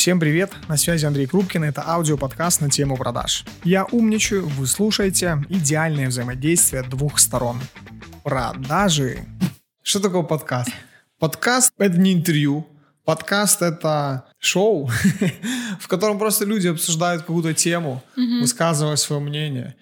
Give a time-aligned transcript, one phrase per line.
[0.00, 3.44] Всем привет, на связи Андрей Крупкин, это аудиоподкаст на тему продаж.
[3.64, 7.60] Я умничаю, вы слушаете идеальное взаимодействие двух сторон.
[8.24, 9.26] Продажи.
[9.82, 10.70] Что такое подкаст?
[11.18, 12.66] Подкаст— это не интервью,
[13.04, 14.90] подкаст— это шоу,
[15.80, 19.76] в котором просто люди обсуждают какую-то тему, высказывая свое мнение.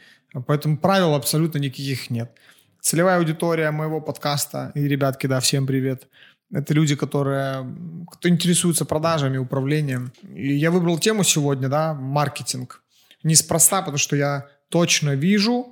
[0.49, 2.33] Поэтому правил абсолютно никаких нет.
[2.81, 6.09] Целевая аудитория моего подкаста, и, ребятки, да, всем привет—
[6.53, 7.67] это люди, которые
[8.11, 10.13] кто интересуются продажами, управлением.
[10.35, 12.83] И я выбрал тему сегодня, да, маркетинг.
[13.23, 15.69] Неспроста, потому что я точно вижу,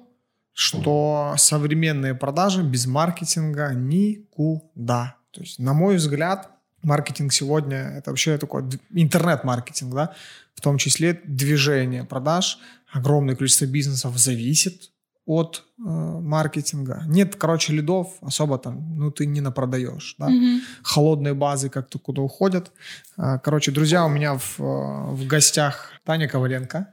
[0.53, 5.17] что современные продажи без маркетинга никуда.
[5.31, 6.51] То есть, на мой взгляд,
[6.83, 10.15] маркетинг сегодня это вообще такой интернет-маркетинг, да,
[10.55, 12.59] в том числе движение продаж.
[12.91, 14.91] Огромное количество бизнесов зависит
[15.27, 17.03] от э, маркетинга.
[17.07, 20.31] Нет, короче, лидов особо там, ну, ты не напродаешь, да.
[20.31, 20.61] Mm-hmm.
[20.83, 22.73] Холодные базы как-то куда уходят.
[23.19, 26.93] Э, короче, друзья, у меня в, э, в гостях Таня Коваленко.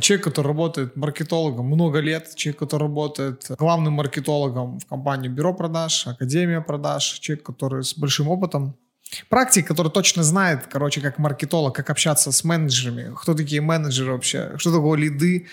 [0.00, 6.06] Человек, который работает маркетологом много лет, человек, который работает главным маркетологом в компании Бюро продаж,
[6.06, 8.76] Академия продаж, человек, который с большим опытом
[9.28, 14.54] Практик, который точно знает, короче, как маркетолог, как общаться с менеджерами, кто такие менеджеры вообще,
[14.56, 15.46] что такое лиды,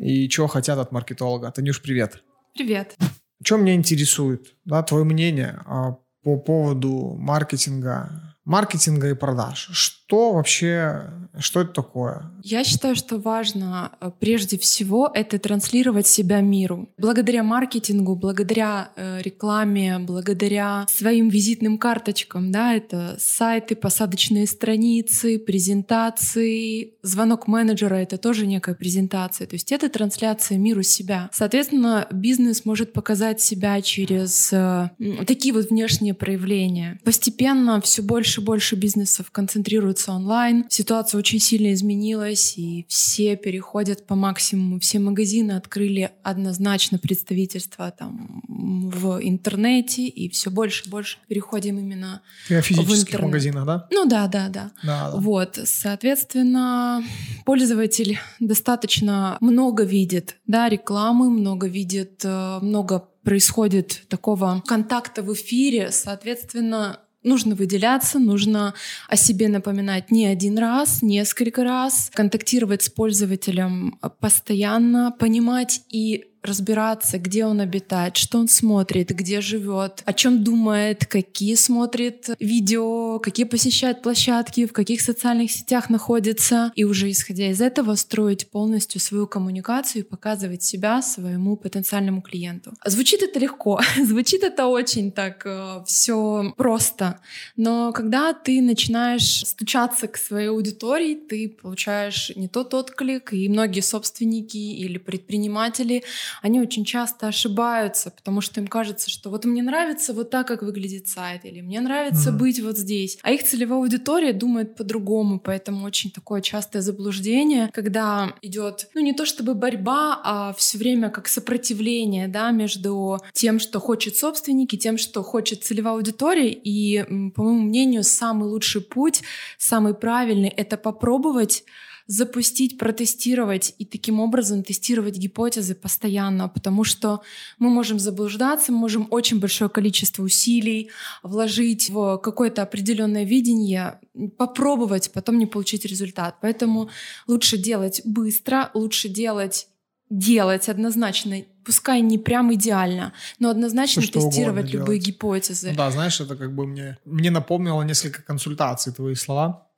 [0.00, 1.50] и чего хотят от маркетолога.
[1.50, 2.22] Танюш, привет.
[2.54, 2.96] Привет.
[3.44, 9.68] Что меня интересует, да, твое мнение а, по поводу маркетинга маркетинга и продаж.
[9.72, 12.32] Что вообще, что это такое?
[12.42, 16.88] Я считаю, что важно э, прежде всего это транслировать себя миру.
[16.98, 26.94] Благодаря маркетингу, благодаря э, рекламе, благодаря своим визитным карточкам, да, это сайты, посадочные страницы, презентации,
[27.02, 29.46] звонок менеджера— это тоже некая презентация.
[29.46, 31.30] То есть это трансляция миру себя.
[31.32, 34.90] Соответственно, бизнес может показать себя через э,
[35.24, 36.98] такие вот внешние проявления.
[37.04, 40.66] Постепенно все больше больше и больше бизнесов концентрируются онлайн.
[40.68, 44.78] Ситуация очень сильно изменилась, и все переходят по максимуму.
[44.80, 52.22] Все магазины открыли однозначно представительство там в интернете, и все больше и больше переходим именно
[52.48, 53.22] Ты в интернет.
[53.22, 53.86] магазинах, да?
[53.90, 55.10] Ну да, да, да, да.
[55.16, 57.02] Вот, соответственно,
[57.44, 65.90] пользователь достаточно много видит, да, рекламы, много видит, э, много происходит такого контакта в эфире,
[65.92, 68.74] соответственно, Нужно выделяться, нужно
[69.08, 77.18] о себе напоминать не один раз, несколько раз, контактировать с пользователем постоянно, понимать и разбираться,
[77.18, 83.44] где он обитает, что он смотрит, где живет, о чем думает, какие смотрит видео, какие
[83.44, 89.26] посещает площадки, в каких социальных сетях находится, и уже исходя из этого строить полностью свою
[89.26, 92.72] коммуникацию и показывать себя своему потенциальному клиенту.
[92.84, 97.20] Звучит это легко, звучит это очень так э, все просто,
[97.56, 103.80] но когда ты начинаешь стучаться к своей аудитории, ты получаешь не тот отклик, и многие
[103.80, 106.02] собственники или предприниматели
[106.42, 110.62] они очень часто ошибаются, потому что им кажется, что вот мне нравится вот так, как
[110.62, 112.38] выглядит сайт, или мне нравится mm-hmm.
[112.38, 113.18] быть вот здесь.
[113.22, 119.12] А их целевая аудитория думает по-другому, поэтому очень такое частое заблуждение, когда идет, ну не
[119.12, 124.78] то чтобы борьба, а все время как сопротивление, да, между тем, что хочет собственник, и
[124.78, 126.50] тем, что хочет целевая аудитория.
[126.50, 127.02] И,
[127.34, 129.22] по моему мнению, самый лучший путь,
[129.58, 131.64] самый правильный— это попробовать
[132.10, 137.22] запустить, протестировать и таким образом тестировать гипотезы постоянно, потому что
[137.60, 140.90] мы можем заблуждаться, мы можем очень большое количество усилий
[141.22, 144.00] вложить в какое-то определенное видение,
[144.36, 146.38] попробовать, потом не получить результат.
[146.42, 146.90] Поэтому
[147.28, 149.68] лучше делать быстро, лучше делать
[150.10, 155.06] делать однозначно, пускай не прям идеально, но однозначно Все, тестировать любые делать.
[155.06, 155.70] гипотезы.
[155.70, 159.70] Ну да, знаешь, это как бы мне, мне напомнило несколько консультаций твои слова,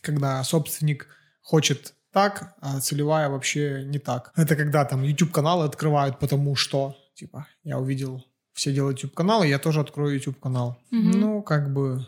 [0.00, 1.17] когда собственник
[1.48, 4.32] хочет так, а целевая вообще не так.
[4.36, 8.22] Это когда там YouTube-каналы открывают, потому что, типа, я увидел,
[8.52, 10.78] все делают YouTube-каналы, я тоже открою YouTube-канал.
[10.92, 11.18] Угу.
[11.18, 12.06] Ну, как бы,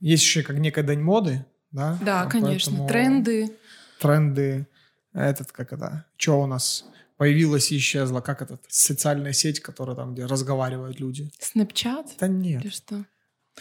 [0.00, 1.96] есть еще как некая дань моды, да?
[2.02, 3.56] Да, конечно, тренды.
[4.00, 4.66] Тренды,
[5.12, 6.84] этот, как это, что у нас
[7.16, 11.30] появилась и исчезла, как этот, социальная сеть, которая там, где разговаривают люди.
[11.38, 12.06] Snapchat?
[12.18, 12.64] Да нет.
[12.64, 13.04] Или что?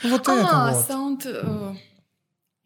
[0.04, 0.90] Вот а, это вот.
[0.90, 1.78] Sound...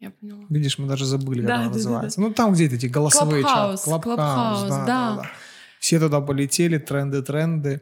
[0.04, 0.44] Я поняла.
[0.50, 2.16] Видишь, мы даже забыли, да, как она да, называется.
[2.18, 2.28] Да, да.
[2.28, 3.82] Ну, там где-то эти голосовые чаты.
[3.84, 4.84] Клабхаус, да, да.
[4.86, 5.30] да, да.
[5.80, 7.80] Все туда полетели, тренды, тренды.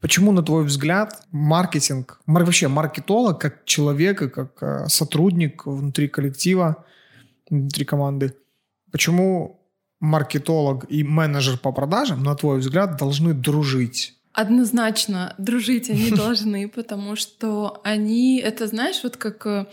[0.00, 6.84] Почему, на твой взгляд, маркетинг, вообще маркетолог, как человек и как э, сотрудник внутри коллектива,
[7.48, 8.34] внутри команды,
[8.90, 9.60] почему
[10.00, 14.19] маркетолог и менеджер по продажам, на твой взгляд, должны дружить?
[14.32, 19.66] Однозначно дружить они должны, потому что они, это знаешь, вот как, э,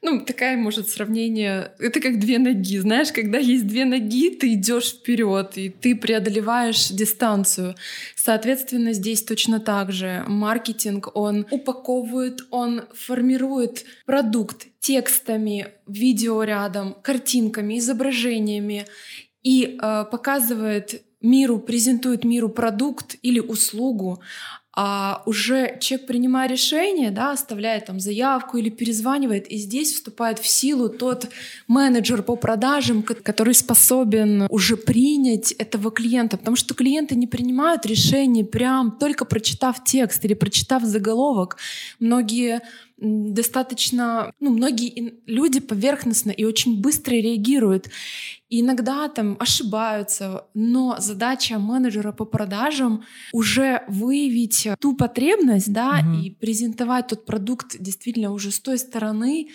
[0.00, 4.92] ну, такая может сравнение, это как две ноги, знаешь, когда есть две ноги, ты идешь
[4.92, 7.74] вперед и ты преодолеваешь дистанцию.
[8.16, 18.86] Соответственно, здесь точно так же маркетинг, он упаковывает, он формирует продукт текстами, видеорядом, картинками, изображениями
[19.42, 24.20] и э, показывает миру, презентует миру продукт или услугу,
[24.80, 30.46] а уже человек, принимая решение, да, оставляет там заявку или перезванивает, и здесь вступает в
[30.46, 31.28] силу тот
[31.66, 38.44] менеджер по продажам, который способен уже принять этого клиента, потому что клиенты не принимают решение
[38.44, 41.56] прям только прочитав текст или прочитав заголовок.
[41.98, 42.60] Многие
[43.00, 47.88] достаточно, ну, многие люди поверхностно и очень быстро реагируют.
[48.48, 56.20] И иногда там ошибаются, но задача менеджера по продажам уже выявить ту потребность, да, угу.
[56.20, 59.48] и презентовать тот продукт действительно уже с той стороны,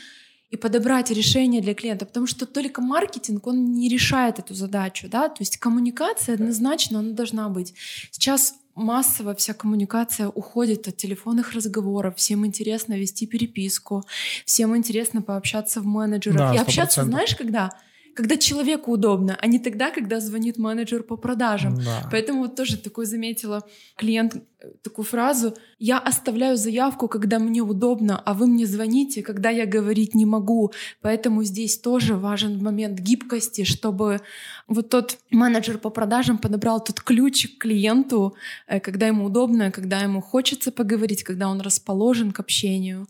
[0.50, 5.28] и подобрать решение для клиента, потому что только маркетинг, он не решает эту задачу, да,
[5.28, 7.74] то есть коммуникация однозначно, она должна быть.
[8.12, 14.04] Сейчас массово вся коммуникация уходит от телефонных разговоров, всем интересно вести переписку,
[14.46, 16.38] всем интересно пообщаться в менеджерах.
[16.38, 17.72] Да, и общаться, знаешь, когда?
[18.16, 21.76] Когда человеку удобно, а не тогда, когда звонит менеджер по продажам.
[21.76, 22.08] Да.
[22.12, 23.64] Поэтому вот тоже такой заметила
[23.98, 29.50] клиент э, такую фразу «Я оставляю заявку, когда мне удобно, а вы мне звоните, когда
[29.50, 30.72] я говорить не могу».
[31.02, 34.22] Поэтому здесь тоже важен момент гибкости, чтобы
[34.68, 38.36] вот тот менеджер по продажам подобрал тот ключ к клиенту,
[38.68, 43.08] э, когда ему удобно, когда ему хочется поговорить, когда он расположен к общению.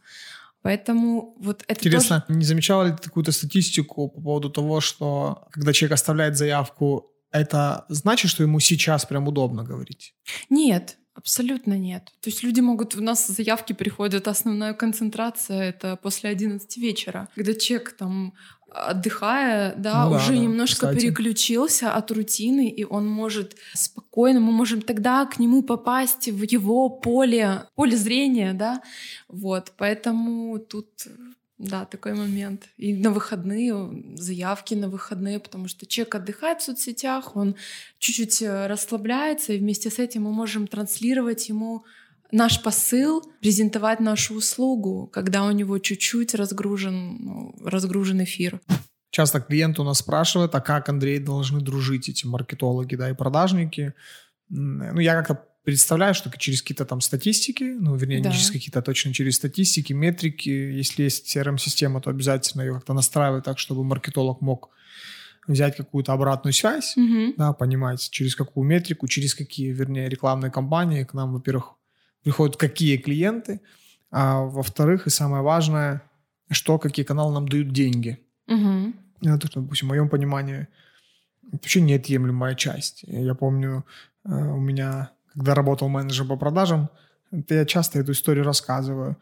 [0.63, 2.39] Поэтому вот это Интересно, тоже...
[2.39, 7.85] не замечала ли ты какую-то статистику по поводу того, что когда человек оставляет заявку, это
[7.89, 10.15] значит, что ему сейчас прям удобно говорить?
[10.49, 12.05] Нет, Абсолютно нет.
[12.21, 12.95] То есть люди могут...
[12.95, 18.33] У нас заявки приходят, основная концентрация— это после 11 вечера, когда человек там
[18.73, 21.01] отдыхая, да, ну, уже да, немножко кстати.
[21.01, 26.89] переключился от рутины, и он может спокойно, мы можем тогда к нему попасть в его
[26.89, 28.81] поле, поле зрения, да,
[29.27, 30.89] вот, поэтому тут
[31.57, 32.67] да, такой момент.
[32.77, 37.55] И на выходные, заявки на выходные, потому что человек отдыхает в соцсетях, он
[37.99, 41.85] чуть-чуть э, расслабляется, и вместе с этим мы можем транслировать ему
[42.33, 48.59] наш посыл, презентовать нашу услугу, когда у него чуть-чуть разгружен, ну, разгружен эфир.
[49.11, 53.93] Часто клиент у нас спрашивает, а как, Андрей, должны дружить эти маркетологи да, и продажники?
[54.49, 58.29] Ну, я как-то представляю, что через какие-то там статистики, ну, вернее, да.
[58.29, 62.93] не через какие-то, а точно через статистики, метрики, если есть CRM-система, то обязательно ее как-то
[62.93, 64.71] настраивать так, чтобы маркетолог мог
[65.47, 67.33] взять какую-то обратную связь, угу.
[67.37, 71.75] да, понимать, через какую метрику, через какие, вернее, рекламные кампании к нам, во-первых,
[72.23, 73.61] приходят какие клиенты,
[74.11, 76.01] а во-вторых, и самое важное,
[76.49, 78.19] что, какие каналы нам дают деньги.
[78.47, 78.93] Угу.
[79.21, 80.67] Это, допустим, в моем понимании,
[81.51, 83.03] вообще неотъемлемая часть.
[83.03, 83.85] Я помню,
[84.25, 86.89] э, у меня, когда работал менеджер по продажам,
[87.31, 89.17] я часто эту историю рассказываю.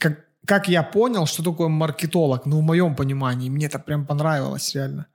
[0.00, 4.74] Как, как я понял, что такое маркетолог, ну, в моем понимании, мне это прям понравилось
[4.74, 5.06] реально.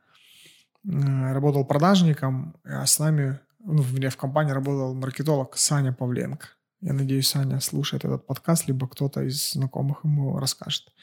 [0.86, 6.48] Э, работал продажником, а с нами, ну, у меня в компании работал маркетолог Саня Павленко.
[6.81, 10.94] Я надеюсь, Саня слушает этот подкаст, либо кто-то из знакомых ему расскажет.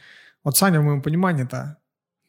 [0.42, 1.76] Вот Саня, в моем понимании, это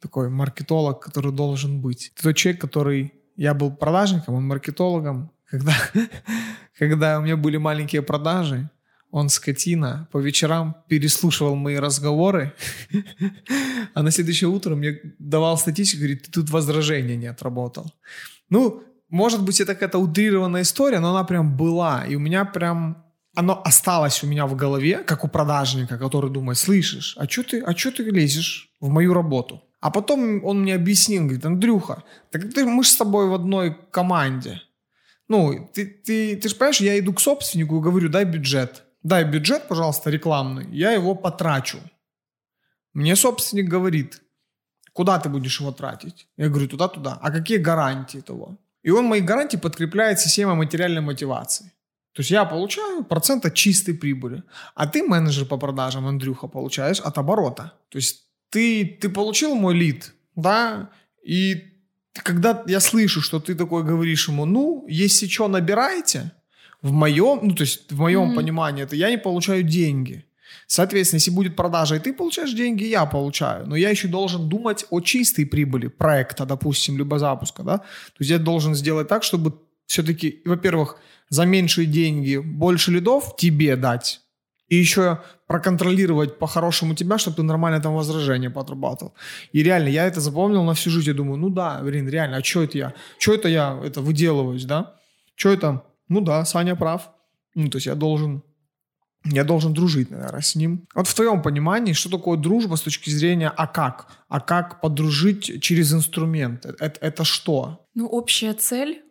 [0.01, 2.11] такой маркетолог, который должен быть.
[2.13, 3.13] Это тот человек, который...
[3.35, 5.31] Я был продажником, он маркетологом.
[5.45, 5.73] Когда,
[6.77, 8.69] когда у меня были маленькие продажи,
[9.11, 12.53] он, скотина, по вечерам переслушивал мои разговоры,
[13.93, 17.93] а на следующее утро мне давал статистику, говорит, ты тут возражения не отработал.
[18.49, 22.05] Ну, может быть, это какая-то утрированная история, но она прям была.
[22.05, 23.06] И у меня прям
[23.37, 27.61] оно осталось у меня в голове, как у продажника, который думает, слышишь, а что ты,
[27.61, 29.61] а чё ты лезешь в мою работу?
[29.79, 33.77] А потом он мне объяснил, говорит, Андрюха, так ты, мы же с тобой в одной
[33.91, 34.61] команде.
[35.27, 38.83] Ну, ты, ты, ты же понимаешь, я иду к собственнику и говорю, дай бюджет.
[39.03, 41.77] Дай бюджет, пожалуйста, рекламный, я его потрачу.
[42.93, 44.19] Мне собственник говорит,
[44.93, 46.27] куда ты будешь его тратить?
[46.37, 47.19] Я говорю, туда-туда.
[47.21, 48.57] А какие гарантии того?
[48.81, 51.71] И он мои гарантии подкрепляет системой материальной мотивации.
[52.17, 54.41] То есть я получаю процент от чистой прибыли,
[54.73, 57.73] а ты, менеджер по продажам, Андрюха, получаешь от оборота.
[57.89, 60.89] То есть ты, ты получил мой лид, да,
[61.23, 61.63] и
[62.23, 66.31] когда я слышу, что ты такой говоришь ему, ну, если что, набирайте,
[66.81, 68.35] в моем, ну, то есть в моем mm-hmm.
[68.35, 70.25] понимании, это я не получаю деньги.
[70.65, 73.67] Соответственно, если будет продажа, и ты получаешь деньги, я получаю.
[73.67, 77.77] Но я еще должен думать о чистой прибыли проекта, допустим, либо запуска, да.
[77.77, 80.97] То есть я должен сделать так, чтобы все-таки, во-первых,
[81.29, 84.21] за меньшие деньги больше лидов тебе дать,
[84.69, 89.13] и еще проконтролировать по-хорошему тебя, чтобы ты нормально там возражение поотрабатывал.
[89.53, 91.07] И реально, я это запомнил на всю жизнь.
[91.07, 92.93] Я думаю, ну да, блин, реально, а что это я?
[93.17, 94.95] Что это я это выделываюсь, да?
[95.35, 95.83] Что это?
[96.09, 97.09] Ну да, Саня прав.
[97.55, 98.43] Ну, то есть я должен
[99.23, 100.87] я должен дружить, наверное, с ним.
[100.95, 105.61] Вот в твоем понимании, что такое дружба с точки зрения «а как?» А как подружить
[105.61, 106.65] через инструмент?
[106.65, 107.85] Это, это что?
[107.93, 109.01] Ну, общая цель,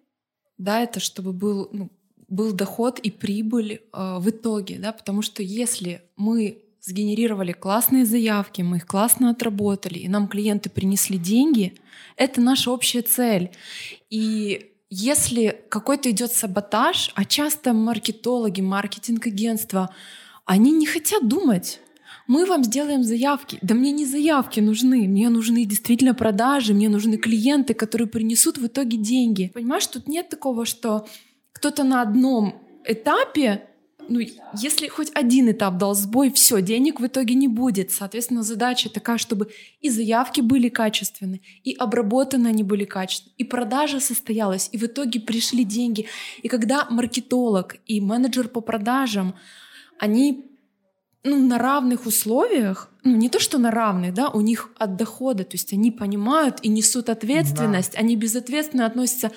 [0.59, 1.91] да, это чтобы был, ну,
[2.29, 8.63] был доход и прибыль э, в итоге, да, потому что если мы сгенерировали классные заявки,
[8.63, 11.75] мы их классно отработали, и нам клиенты принесли деньги,
[12.17, 13.51] это наша общая цель.
[14.09, 19.91] И если какой-то идет саботаж, а часто маркетологи, маркетинг-агентства,
[20.45, 21.81] они не хотят думать.
[22.26, 23.59] Мы вам сделаем заявки.
[23.62, 28.66] Да мне не заявки нужны, мне нужны действительно продажи, мне нужны клиенты, которые принесут в
[28.66, 29.50] итоге деньги.
[29.54, 31.06] Понимаешь, тут нет такого, что
[31.52, 33.68] кто-то на одном этапе
[34.09, 34.21] ну,
[34.54, 37.90] если хоть один этап дал сбой, все, денег в итоге не будет.
[37.90, 39.49] Соответственно, задача такая, чтобы
[39.80, 45.21] и заявки были качественны, и обработаны они были качественны, и продажа состоялась, и в итоге
[45.21, 46.06] пришли деньги.
[46.42, 49.35] И когда маркетолог и менеджер по продажам,
[49.99, 50.56] они
[51.26, 55.45] ну, на равных условиях, ну не то, что на равных, да, у них от дохода,
[55.45, 57.99] то есть они понимают и несут ответственность, да.
[57.99, 59.33] они безответственно относятся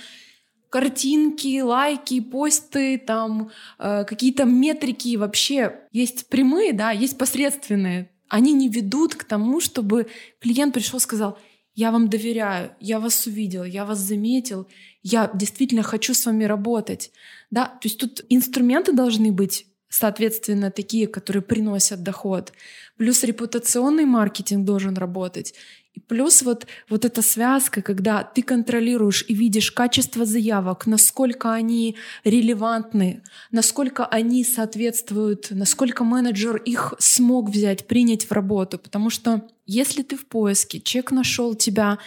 [0.69, 8.12] картинки, лайки, посты, там э, какие-то метрики вообще есть прямые, да, есть посредственные.
[8.27, 10.08] Они не ведут к тому, чтобы
[10.39, 11.39] клиент пришел и сказал,
[11.74, 14.67] я вам доверяю, я вас увидел, я вас заметил,
[15.01, 17.12] я действительно хочу с вами работать.
[17.50, 17.65] Да?
[17.65, 22.53] То есть тут инструменты должны быть соответственно, такие, которые приносят доход.
[22.98, 25.53] Плюс репутационный маркетинг должен работать.
[25.96, 31.96] И плюс вот, вот эта связка, когда ты контролируешь и видишь качество заявок, насколько они
[32.24, 38.77] релевантны, насколько они соответствуют, насколько менеджер их смог взять, принять в работу.
[38.77, 41.98] Потому что если ты в поиске, человек нашел тебя,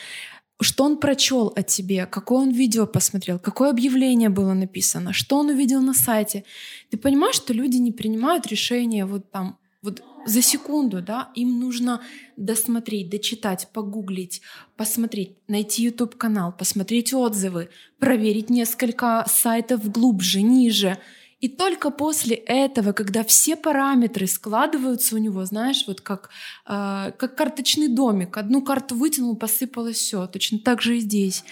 [0.63, 5.51] что он прочел о тебе, какое он видео посмотрел, какое объявление было написано, что он
[5.51, 6.45] увидел на сайте.
[6.91, 12.01] Ты понимаешь, что люди не принимают решения вот там вот за секунду, да, им нужно
[12.37, 14.41] досмотреть, дочитать, погуглить,
[14.77, 20.99] посмотреть, найти YouTube-канал, посмотреть отзывы, проверить несколько сайтов глубже, ниже—
[21.43, 26.31] и только после этого, когда все параметры складываются у него, знаешь, вот как,
[26.67, 31.43] э, как карточный домик, одну карту вытянул, посыпалось все, точно так же и здесь.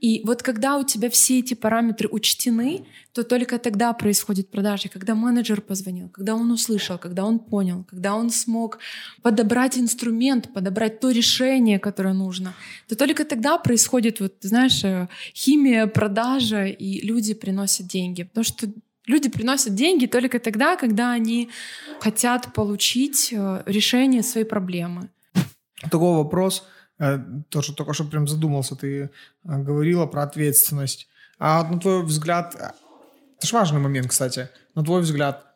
[0.00, 4.88] И вот когда у тебя все эти параметры учтены, то только тогда происходит продажа.
[4.88, 8.78] Когда менеджер позвонил, когда он услышал, когда он понял, когда он смог
[9.22, 12.54] подобрать инструмент, подобрать то решение, которое нужно,
[12.88, 18.24] то только тогда происходит, вот, знаешь, э, химия, продажа, и люди приносят деньги.
[18.24, 18.66] Потому что
[19.08, 21.48] Люди приносят деньги только тогда, когда они
[22.00, 25.08] хотят получить э, решение своей проблемы.
[25.90, 26.64] Такой вопрос,
[26.98, 29.08] э, тоже только что прям задумался, ты э,
[29.44, 31.08] говорила про ответственность.
[31.38, 35.46] А на твой взгляд, это же важный момент, кстати, на твой взгляд,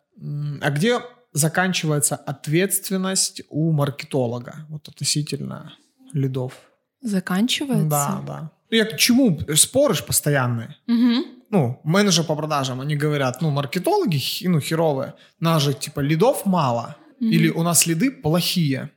[0.63, 1.01] а где
[1.33, 5.75] заканчивается ответственность у маркетолога вот относительно
[6.15, 6.55] лидов?
[7.03, 7.89] Заканчивается?
[7.89, 8.51] Да, да.
[8.71, 9.39] Я к чему?
[9.55, 10.77] Споришь постоянные.
[10.87, 16.47] Угу ну, менеджеры по продажам, они говорят, ну, маркетологи, ну, херовые, нас же, типа, лидов
[16.47, 17.29] мало, mm-hmm.
[17.29, 18.91] или у нас лиды плохие.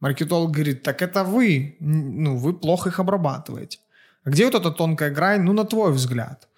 [0.00, 3.78] Маркетолог говорит, так это вы, ну, вы плохо их обрабатываете.
[4.24, 6.48] А где вот эта тонкая грань, ну, на твой взгляд?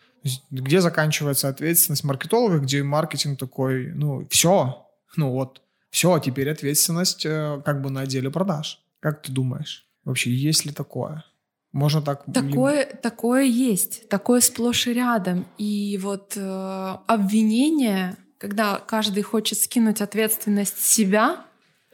[0.51, 7.63] Где заканчивается ответственность маркетолога, где маркетинг такой, ну, все, ну, вот, все, теперь ответственность э,
[7.65, 8.81] как бы на отделе продаж.
[9.01, 9.87] Как ты думаешь?
[10.05, 11.25] Вообще, есть ли такое?
[11.73, 12.25] Можно так...
[12.33, 15.47] Такое, такое есть, такое сплошь и рядом.
[15.59, 21.45] И вот э, обвинение, когда каждый хочет скинуть ответственность себя,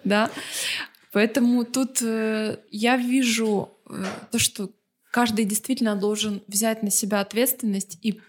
[0.05, 0.31] да,
[1.13, 4.71] поэтому тут э, я вижу э, то, что
[5.11, 8.21] каждый действительно должен взять на себя ответственность и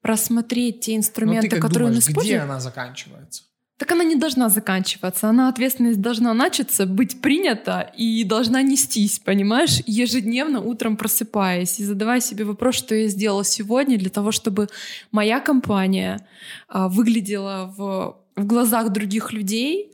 [0.00, 2.36] просмотреть те инструменты, которые думаешь, он использует.
[2.36, 3.44] Где она заканчивается?
[3.78, 5.28] Так она не должна заканчиваться.
[5.28, 12.20] Она ответственность должна начаться, быть принята и должна нестись, понимаешь, ежедневно утром просыпаясь и задавая
[12.20, 14.68] себе вопрос, что я сделала сегодня для того, чтобы
[15.12, 16.26] моя компания
[16.68, 19.92] а, выглядела в, в глазах других людей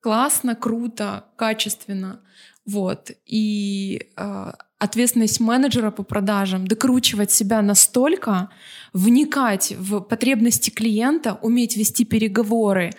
[0.00, 2.20] классно, круто, качественно.
[2.66, 3.10] Вот.
[3.26, 8.48] И э, ответственность менеджера по продажам докручивать себя настолько,
[8.94, 12.90] вникать в потребности клиента, уметь вести переговоры,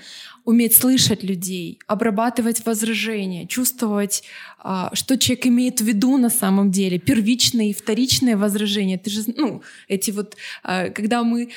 [0.46, 4.24] уметь слышать людей, обрабатывать возражения, чувствовать,
[4.60, 9.00] а, что человек имеет в виду на самом деле, первичные и вторичные возражения.
[9.00, 11.50] Ты же, ну, эти вот, а, когда мы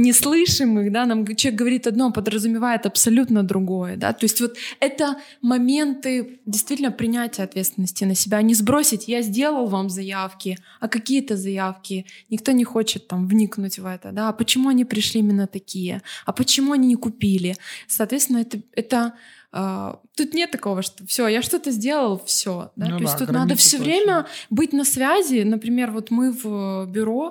[0.00, 4.40] не слышим их, да, нам человек говорит одно, а подразумевает абсолютно другое, да, то есть
[4.40, 10.88] вот это моменты действительно принятия ответственности на себя, не сбросить, я сделал вам заявки, а
[10.88, 15.46] какие-то заявки, никто не хочет там вникнуть в это, да, а почему они пришли именно
[15.46, 19.12] такие, а почему они не купили, соответственно, это, это
[19.52, 22.70] Uh, тут нет такого, что все, я что-то сделал, все.
[22.76, 22.86] Да?
[22.86, 25.42] Ну, То да, есть тут надо все время быть на связи.
[25.42, 27.30] Например, вот мы в бюро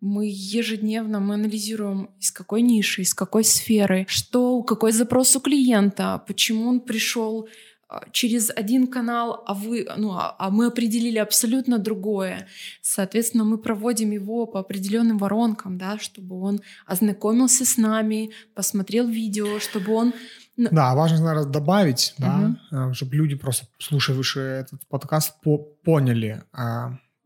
[0.00, 6.22] мы ежедневно мы анализируем, из какой ниши, из какой сферы, что, какой запрос у клиента,
[6.26, 7.48] почему он пришел
[7.88, 12.46] а, через один канал, а вы, ну, а, а мы определили абсолютно другое.
[12.80, 19.58] Соответственно, мы проводим его по определенным воронкам, да, чтобы он ознакомился с нами, посмотрел видео,
[19.58, 20.12] чтобы он
[20.56, 22.56] да, важно, наверное, добавить, угу.
[22.70, 26.42] да, чтобы люди просто, слушавшие этот подкаст, по поняли,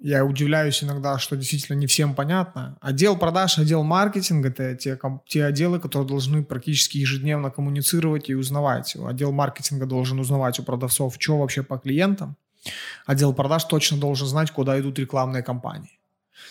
[0.02, 2.76] я удивляюсь иногда, что действительно не всем понятно.
[2.80, 8.97] Отдел продаж, отдел маркетинга— это те, те отделы, которые должны практически ежедневно коммуницировать и узнавать.
[8.97, 12.37] Отдел маркетинга должен узнавать у продавцов, что вообще по клиентам.
[13.06, 16.00] Отдел продаж точно должен знать, куда идут рекламные кампании.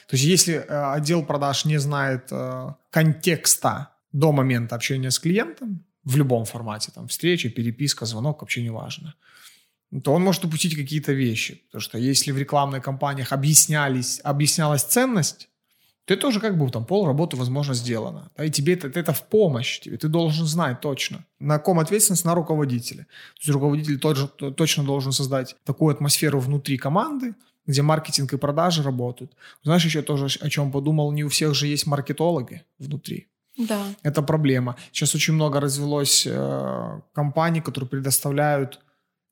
[0.08, 5.84] То есть если э, отдел продаж не знает э, контекста до момента общения с клиентом,
[6.03, 9.13] в любом формате, там, встреча, переписка, звонок, вообще не важно–
[10.04, 11.64] то он может упустить какие-то вещи.
[11.68, 15.50] Потому что если в рекламных кампаниях объяснялись, объяснялась ценность,
[16.06, 18.32] то это уже как бы там пол работы, возможно, сделано.
[18.38, 19.80] Да, и тебе это, это в помощь.
[19.82, 21.26] Тебе, ты должен знать точно.
[21.40, 22.26] На ком ответственность?
[22.26, 23.04] На руководителе.
[23.04, 27.36] То есть руководитель тоже, точно должен создать такую атмосферу внутри команды,
[27.68, 29.36] где маркетинг и продажи работают.
[29.64, 33.28] Знаешь, еще тоже о чем подумал, не у всех же есть маркетологи внутри.
[33.58, 33.86] Да.
[34.02, 34.76] Это проблема.
[34.92, 38.80] Сейчас очень много развелось э, компаний, которые предоставляют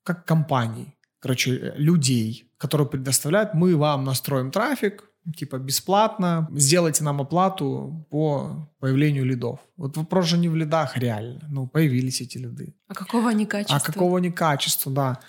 [0.04, 5.04] как компаний, короче, людей, которые предоставляют, мы вам настроим трафик,
[5.36, 9.60] типа бесплатно, сделайте нам оплату по появлению лидов.
[9.78, 12.74] Вот вопрос же не в лидах реально, ну, появились эти лиды.
[12.88, 13.78] А какого они качества?
[13.78, 15.20] А какого они качества, да.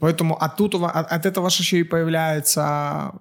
[0.00, 3.12] Поэтому от, тут, от, от этого еще и появляется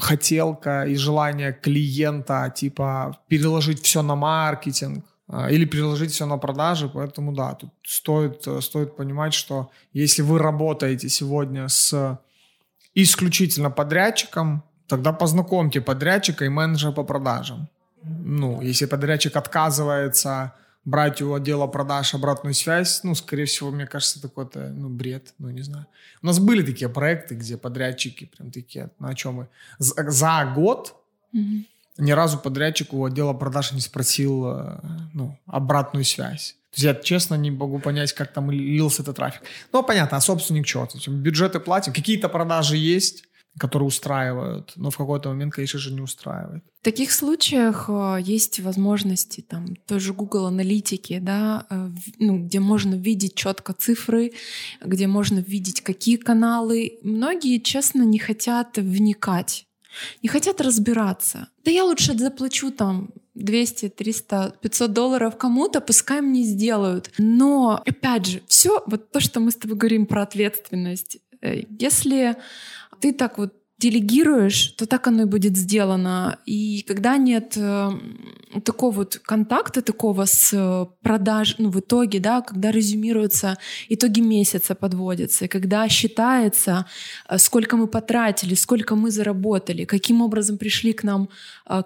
[0.00, 5.04] хотелка и желание клиента, типа, переложить все на маркетинг,
[5.50, 10.38] или переложить все на продажи, поэтому да, тут стоит, э, стоит понимать, что если вы
[10.38, 12.18] работаете сегодня с
[12.94, 17.68] исключительно подрядчиком, тогда познакомьте подрядчика и менеджера по продажам.
[18.02, 20.52] Ну, если подрядчик отказывается
[20.84, 25.34] брать у отдела продаж обратную связь, ну, скорее всего, мне кажется, это какой-то, ну, бред,
[25.38, 25.86] ну, не знаю.
[26.22, 29.48] У нас были такие проекты, где подрядчики прям такие, ну, о чем мы?
[29.78, 30.96] За, за год
[31.34, 34.80] mm-hmm ни разу подрядчик у отдела продаж не спросил э,
[35.12, 36.56] ну, обратную связь.
[36.70, 39.42] То есть я честно не могу понять, как там лился этот трафик.
[39.72, 40.88] Ну, понятно, а собственник что?
[41.06, 43.24] Бюджеты платим, какие-то продажи есть,
[43.58, 46.64] которые устраивают, но в какой-то момент, конечно же, не устраивает.
[46.80, 52.94] В таких случаях э, есть возможности там тоже Google аналитики, да, э, ну, где можно
[52.94, 54.32] видеть четко цифры,
[54.82, 56.98] где можно видеть, какие каналы.
[57.02, 59.66] Многие, честно, не хотят вникать
[60.22, 61.48] не хотят разбираться.
[61.64, 67.10] Да я лучше заплачу там 200, 300, 500 долларов кому-то, пускай мне сделают.
[67.18, 71.18] Но, опять же, все вот то, что мы с тобой говорим про ответственность.
[71.40, 72.36] Э, если
[73.00, 76.38] ты так вот делегируешь, то так оно и будет сделано.
[76.46, 77.90] И когда нет э,
[78.64, 84.74] такого вот контакта, такого с э, продаж, ну, в итоге, да, когда резюмируются итоги месяца
[84.74, 86.86] подводятся, и когда считается,
[87.28, 91.28] э, сколько мы потратили, сколько мы заработали, каким образом пришли к нам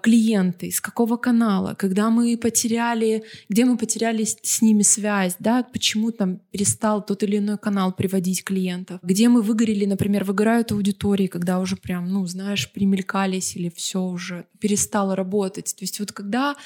[0.03, 6.11] клиенты, из какого канала, когда мы потеряли, где мы потеряли с ними связь, да, почему
[6.11, 11.59] там перестал тот или иной канал приводить клиентов, где мы выгорели, например, выгорают аудитории, когда
[11.59, 15.73] уже прям, ну, знаешь, примелькались или все уже перестало работать.
[15.73, 16.57] То есть вот когда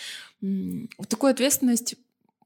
[0.42, 1.96] вот такую ответственность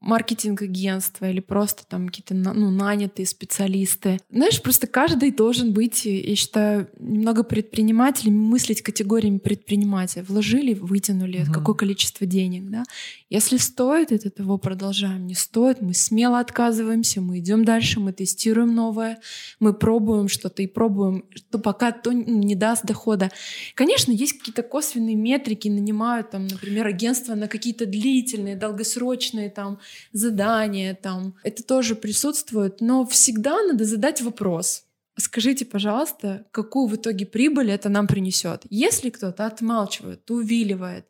[0.02, 4.20] маркетинг-агентства или просто там какие-то ну, нанятые специалисты.
[4.30, 10.24] Знаешь, просто каждый должен быть, я считаю, немного предпринимателем, мыслить категориями предпринимателя.
[10.24, 11.54] Вложили, вытянули угу.
[11.54, 12.84] какое количество денег, да.
[13.30, 15.26] Если стоит, от этого продолжаем.
[15.26, 19.20] Не стоит, мы смело отказываемся, мы идем дальше, мы тестируем новое,
[19.60, 23.32] мы пробуем что-то и пробуем, что пока то не даст дохода.
[23.74, 29.80] Конечно, есть какие-то косвенные метрики, нанимают там, например, агентство на какие-то длительные, долгосрочные там
[30.12, 31.36] задания там.
[31.44, 34.86] Это тоже присутствует, но всегда надо задать вопрос.
[35.18, 38.64] Скажите, пожалуйста, какую в итоге прибыль это нам принесет?
[38.70, 41.06] Если кто-то отмалчивает, увиливает,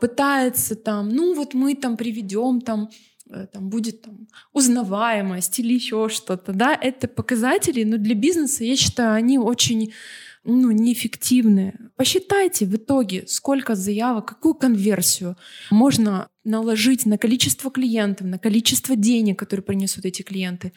[0.00, 2.88] пытается там, ну вот мы там приведем там
[3.30, 8.74] э, там будет там, узнаваемость или еще что-то, да, это показатели, но для бизнеса, я
[8.74, 9.92] считаю, они очень
[10.44, 11.74] ну, неэффективны.
[11.96, 15.36] Посчитайте в итоге, сколько заявок, какую конверсию
[15.70, 20.72] можно наложить на количество клиентов, на количество денег, которые принесут эти клиенты.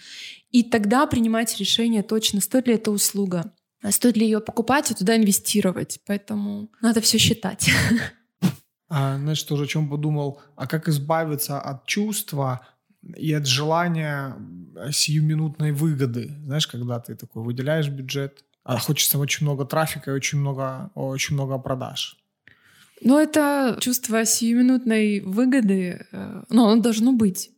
[0.52, 4.96] И тогда принимайте решение точно, стоит ли эта услуга, а стоит ли ее покупать и
[4.96, 6.00] туда инвестировать.
[6.06, 7.70] Поэтому надо все считать.
[8.88, 12.68] А, знаешь, тоже о чем подумал, а как избавиться от чувства
[13.18, 14.38] и от желания
[14.92, 16.32] сиюминутной выгоды.
[16.44, 21.58] Знаешь, когда ты такой выделяешь бюджет, хочется очень много трафика и очень много, очень много
[21.58, 22.18] продаж.
[23.02, 27.52] Но это чувство сиюминутной выгоды, э, ну, оно должно быть.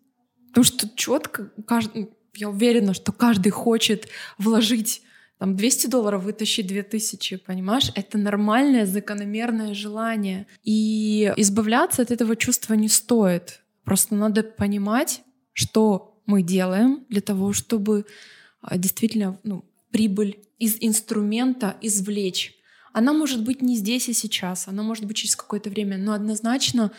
[0.47, 5.03] Потому что четко, каждый, я уверена, что каждый хочет вложить
[5.37, 7.91] там 200 долларов вытащить 2000, понимаешь?
[7.93, 10.47] Это нормальное, закономерное желание.
[10.63, 13.61] И избавляться от этого чувства не стоит.
[13.83, 15.21] Просто надо понимать,
[15.53, 18.05] что мы делаем для того, чтобы
[18.61, 22.53] а, действительно ну, прибыль из инструмента извлечь.
[22.93, 26.91] Она может быть не здесь и сейчас, она может быть через какое-то время, но однозначно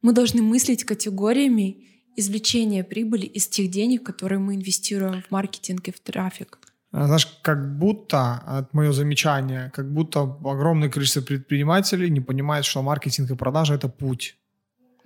[0.00, 5.92] мы должны мыслить категориями извлечения прибыли из тех денег, которые мы инвестируем в маркетинг и
[5.92, 6.58] в трафик.
[6.92, 12.82] А, знаешь, как будто, от мое замечание, как будто огромное количество предпринимателей не понимает, что
[12.82, 14.36] маркетинг и продажа— это путь.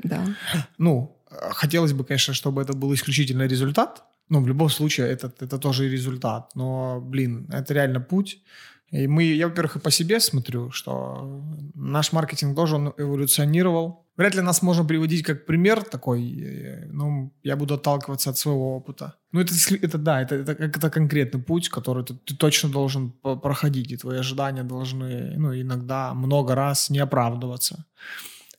[0.03, 0.25] Да.
[0.79, 5.59] Ну, хотелось бы, конечно, чтобы это был исключительно результат, ну, в любом случае, это, это
[5.59, 6.51] тоже результат.
[6.55, 8.43] Но, блин, это реально путь.
[8.91, 11.43] И мы, я, во-первых, и по себе смотрю, что
[11.75, 14.07] наш маркетинг тоже он эволюционировал.
[14.17, 18.77] Вряд ли нас можно приводить как пример такой, э, но я буду отталкиваться от своего
[18.77, 19.15] опыта.
[19.33, 23.11] Ну, это, это да, это, это, это конкретный путь, который ты, ты точно должен
[23.43, 27.85] проходить, и твои ожидания должны, ну, иногда много раз не оправдываться.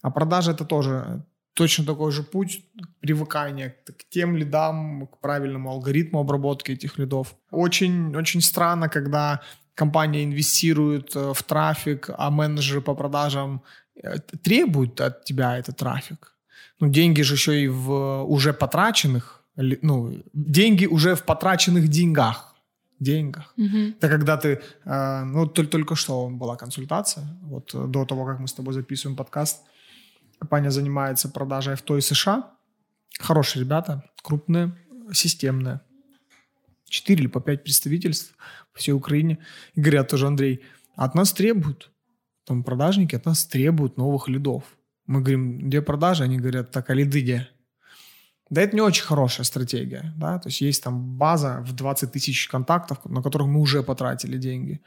[0.02, 1.24] А продажа это тоже
[1.58, 2.62] точно такой же путь
[3.00, 7.36] привыкания к тем лидам, к правильному алгоритму обработки этих лидов.
[7.52, 9.42] Очень, очень странно, когда
[9.74, 13.62] компания инвестирует э, в трафик, а менеджеры по продажам
[14.04, 16.34] э, требуют от тебя этот трафик.
[16.80, 22.56] Ну, деньги же еще и в уже потраченных, ну, деньги уже в потраченных деньгах.
[23.00, 23.54] Деньгах.
[23.58, 23.96] Mm-hmm.
[23.98, 28.48] Это когда ты, э, ну, только, только что была консультация, вот до того, как мы
[28.48, 29.64] с тобой записываем подкаст,
[30.40, 32.52] Компания занимается продажей авто из США.
[33.20, 34.76] Хорошие ребята, крупные,
[35.14, 35.82] системные.
[36.86, 38.36] Четыре или по пять представительств
[38.72, 39.40] по всей Украине.
[39.74, 40.62] И говорят тоже, Андрей,
[40.96, 41.92] от нас требуют,
[42.46, 44.64] там продажники от нас требуют новых лидов.
[45.06, 46.24] Мы говорим, где продажи?
[46.24, 47.50] Они говорят, так, а лиды где?
[48.50, 52.48] Да это не очень хорошая стратегия, да, то есть есть там база в 20 тысяч
[52.48, 54.82] контактов, на которых мы уже потратили деньги.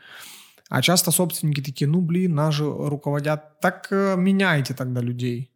[0.71, 3.61] А часто собственники такие, ну блин, нас же руководят.
[3.61, 5.51] Так э, меняйте тогда людей.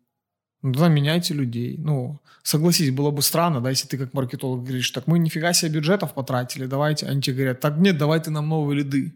[0.60, 1.76] Ну тогда меняйте людей.
[1.78, 5.70] Ну, согласись, было бы странно, да, если ты как маркетолог говоришь, так мы нифига себе
[5.70, 7.06] бюджетов потратили, давайте.
[7.06, 9.10] Они тебе говорят, так нет, давайте нам новые лиды.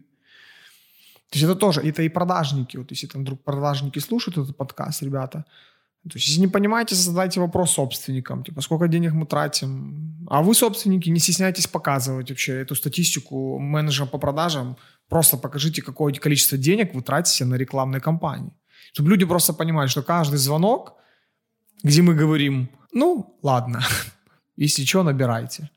[1.29, 2.77] То есть это тоже, это и продажники.
[2.77, 5.45] Вот если там вдруг продажники слушают этот подкаст, ребята,
[6.09, 10.25] то есть, если не понимаете, задайте вопрос собственникам, типа, сколько денег мы тратим.
[10.27, 14.75] А вы, собственники, не стесняйтесь показывать вообще эту статистику менеджерам по продажам.
[15.07, 18.51] Просто покажите, какое количество денег вы тратите на рекламные кампании.
[18.93, 20.93] Чтобы люди просто понимали, что каждый звонок,
[21.83, 23.81] где мы говорим, ну, ладно,
[24.57, 25.69] если что, набирайте.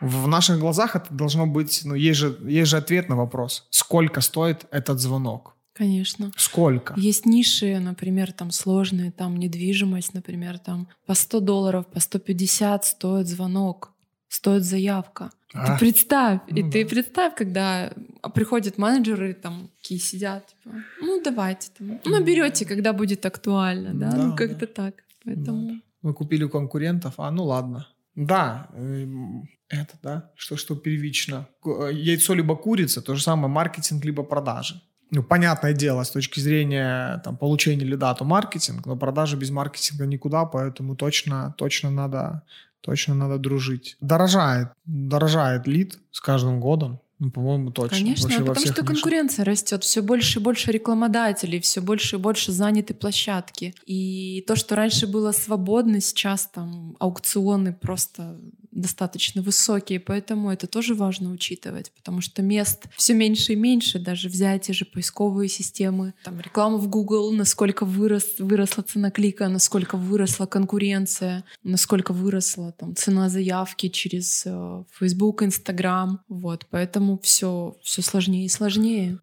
[0.00, 4.20] В наших глазах это должно быть, ну, есть же, есть же ответ на вопрос, сколько
[4.20, 5.53] стоит этот звонок.
[5.74, 6.30] Конечно.
[6.36, 6.94] Сколько?
[6.96, 13.26] Есть ниши, например, там сложные, там недвижимость, например, там по 100 долларов, по 150 стоит
[13.26, 13.92] звонок,
[14.28, 15.32] стоит заявка.
[15.52, 15.72] А?
[15.72, 16.70] Ты представь, ну, и да.
[16.70, 17.92] ты представь, когда
[18.34, 24.12] приходят менеджеры, там, такие сидят, типа, ну, давайте, там, ну, берете, когда будет актуально, да,
[24.12, 24.72] да ну, как-то да.
[24.72, 24.94] так.
[25.24, 25.68] Поэтому...
[25.68, 25.74] Да.
[26.02, 27.88] Мы купили у конкурентов, а ну ладно.
[28.14, 31.48] Да, эм, это, да, что, что первично.
[31.64, 36.40] Э, яйцо либо курица, то же самое маркетинг либо продажи ну, понятное дело, с точки
[36.40, 42.42] зрения там, получения лида, то маркетинг, но продажи без маркетинга никуда, поэтому точно, точно надо,
[42.80, 43.96] точно надо дружить.
[44.00, 47.00] Дорожает, дорожает лид с каждым годом.
[47.20, 47.96] Ну, по-моему, точно.
[47.96, 52.50] Конечно, Вообще потому что конкуренция растет, все больше и больше рекламодателей, все больше и больше
[52.50, 53.74] заняты площадки.
[53.86, 58.36] И то, что раньше было свободно, сейчас там аукционы просто
[58.74, 64.28] достаточно высокие, поэтому это тоже важно учитывать, потому что мест все меньше и меньше, даже
[64.28, 69.96] взять те же поисковые системы, там реклама в Google, насколько вырос, выросла цена клика, насколько
[69.96, 78.02] выросла конкуренция, насколько выросла там цена заявки через э, Facebook, Instagram, вот, поэтому все, все
[78.02, 79.18] сложнее и сложнее.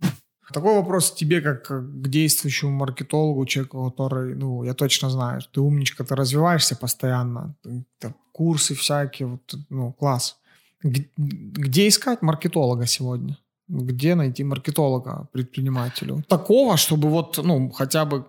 [0.54, 6.04] Такой вопрос тебе, как к действующему маркетологу, человеку, который, ну, я точно знаю, ты умничка,
[6.04, 10.38] ты развиваешься постоянно, ты, курсы всякие, вот, ну, класс.
[10.84, 13.38] Где искать маркетолога сегодня?
[13.68, 16.24] Где найти маркетолога предпринимателю?
[16.28, 18.26] Такого, чтобы вот, ну, хотя бы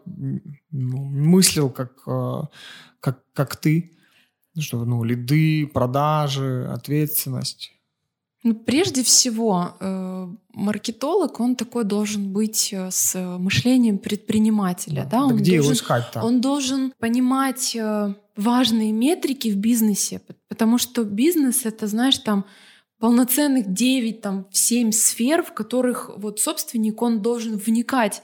[0.70, 2.42] ну, мыслил как, э,
[3.00, 3.92] как, как ты,
[4.58, 7.72] что, ну, лиды, продажи, ответственность.
[8.44, 15.04] Ну, прежде всего, э, маркетолог, он такой должен быть э, с мышлением предпринимателя.
[15.04, 15.24] Да, да?
[15.26, 16.22] Он где должен, его искать-то?
[16.22, 22.44] Он должен понимать э, важные метрики в бизнесе, потому что бизнес— это, знаешь, там
[22.98, 28.22] полноценных 9, там, 7 сфер, в которых вот собственник, он должен вникать.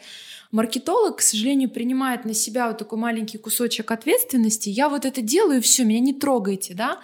[0.51, 4.69] Маркетолог, к сожалению, принимает на себя вот такой маленький кусочек ответственности.
[4.69, 7.01] Я вот это делаю, все, меня не трогайте, да.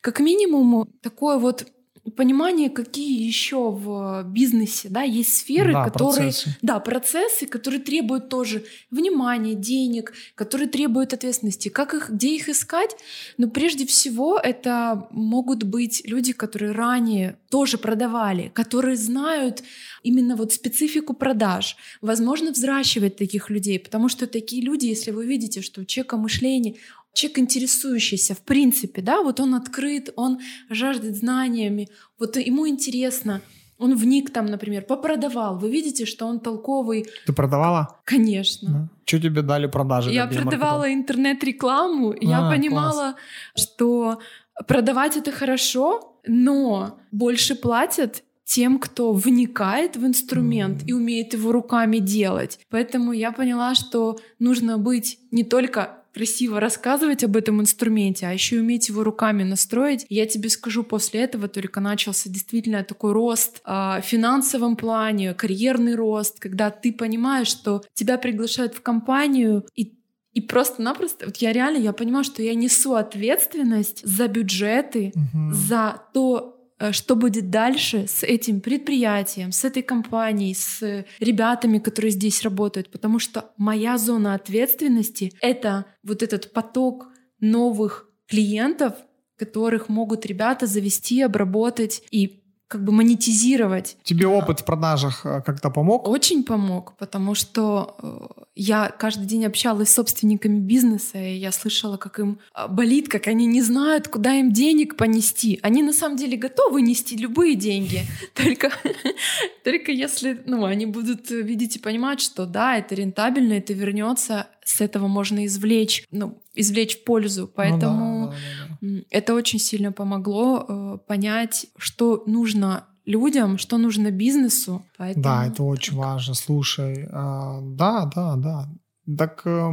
[0.00, 1.66] Как минимум, такое вот
[2.10, 6.56] понимание, какие еще в бизнесе, да, есть сферы, да, которые, процессы.
[6.62, 11.68] да, процессы, которые требуют тоже внимания, денег, которые требуют ответственности.
[11.68, 12.96] Как их, где их искать?
[13.36, 19.62] Но прежде всего это могут быть люди, которые ранее тоже продавали, которые знают
[20.02, 21.76] именно вот специфику продаж.
[22.00, 26.76] Возможно, взращивать таких людей, потому что такие люди, если вы видите, что у человека мышление,
[27.12, 30.38] человек интересующийся, в принципе, да, вот он открыт, он
[30.70, 33.40] жаждет знаниями, вот ему интересно,
[33.78, 35.56] он вник там, например, попродавал.
[35.58, 37.06] Вы видите, что он толковый.
[37.26, 38.00] Ты продавала?
[38.04, 38.68] Конечно.
[38.70, 38.88] Да.
[39.04, 40.10] Что тебе дали продажи?
[40.10, 43.16] Я продавала интернет-рекламу, а, я понимала, класс.
[43.54, 44.18] что
[44.66, 50.86] продавать это хорошо, но больше платят тем, кто вникает в инструмент mm.
[50.86, 52.58] и умеет его руками делать.
[52.70, 58.60] Поэтому я поняла, что нужно быть не только красиво рассказывать об этом инструменте, а еще
[58.60, 60.06] уметь его руками настроить.
[60.08, 65.94] Я тебе скажу, после этого только начался действительно такой рост э, в финансовом плане, карьерный
[65.94, 69.94] рост, когда ты понимаешь, что тебя приглашают в компанию, и
[70.34, 75.52] и просто-напросто, вот я реально, я понимаю, что я несу ответственность за бюджеты, угу.
[75.52, 76.57] за то,
[76.92, 83.18] что будет дальше с этим предприятием, с этой компанией, с ребятами, которые здесь работают, потому
[83.18, 87.08] что моя зона ответственности— это вот этот поток
[87.40, 88.94] новых клиентов,
[89.36, 93.96] которых могут ребята завести, обработать и как бы монетизировать.
[94.02, 96.06] Тебе опыт в продажах э, как-то помог?
[96.06, 101.96] Очень помог, потому что э, я каждый день общалась с собственниками бизнеса, и я слышала,
[101.96, 105.58] как им э, болит, как они не знают, куда им денег понести.
[105.62, 108.02] Они на самом деле готовы нести любые деньги,
[108.34, 108.70] только,
[109.64, 114.82] только если ну, они будут видеть и понимать, что да, это рентабельно, это вернется, с
[114.82, 117.50] этого можно извлечь, ну, извлечь пользу.
[117.52, 123.78] Поэтому ну, да, да, да, это очень сильно помогло э, понять, что нужно людям, что
[123.78, 124.84] нужно бизнесу.
[124.96, 125.24] Поэтому...
[125.24, 126.34] Да, это очень важно.
[126.34, 128.68] Слушай, э, да, да, да.
[129.16, 129.70] Так э,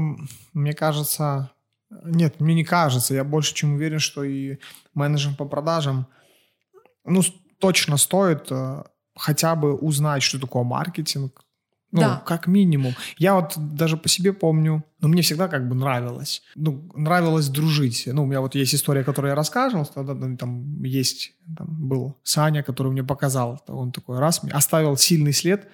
[0.54, 1.52] мне кажется,
[2.06, 4.58] нет, мне не кажется, я больше чем уверен, что и
[4.94, 6.08] менеджерам по продажам,
[7.04, 7.22] ну,
[7.60, 8.84] точно стоит э,
[9.16, 11.45] хотя бы узнать, что такое маркетинг,
[11.96, 12.24] ну, да.
[12.26, 12.94] как минимум.
[13.18, 16.42] Я вот даже по себе помню, ну, мне всегда как бы нравилось.
[16.56, 18.04] Ну, нравилось дружить.
[18.06, 22.64] Ну, у меня вот есть история, которую я рассказывал, тогда там есть, там был Саня,
[22.64, 25.68] который мне показал, он такой раз оставил сильный след,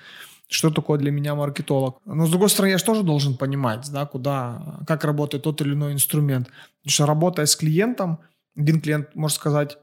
[0.47, 1.99] что такое для меня маркетолог.
[2.05, 5.73] Но, с другой стороны, я же тоже должен понимать, да, куда, как работает тот или
[5.73, 6.47] иной инструмент.
[6.81, 8.19] Потому что работая с клиентом,
[8.55, 9.77] один клиент может сказать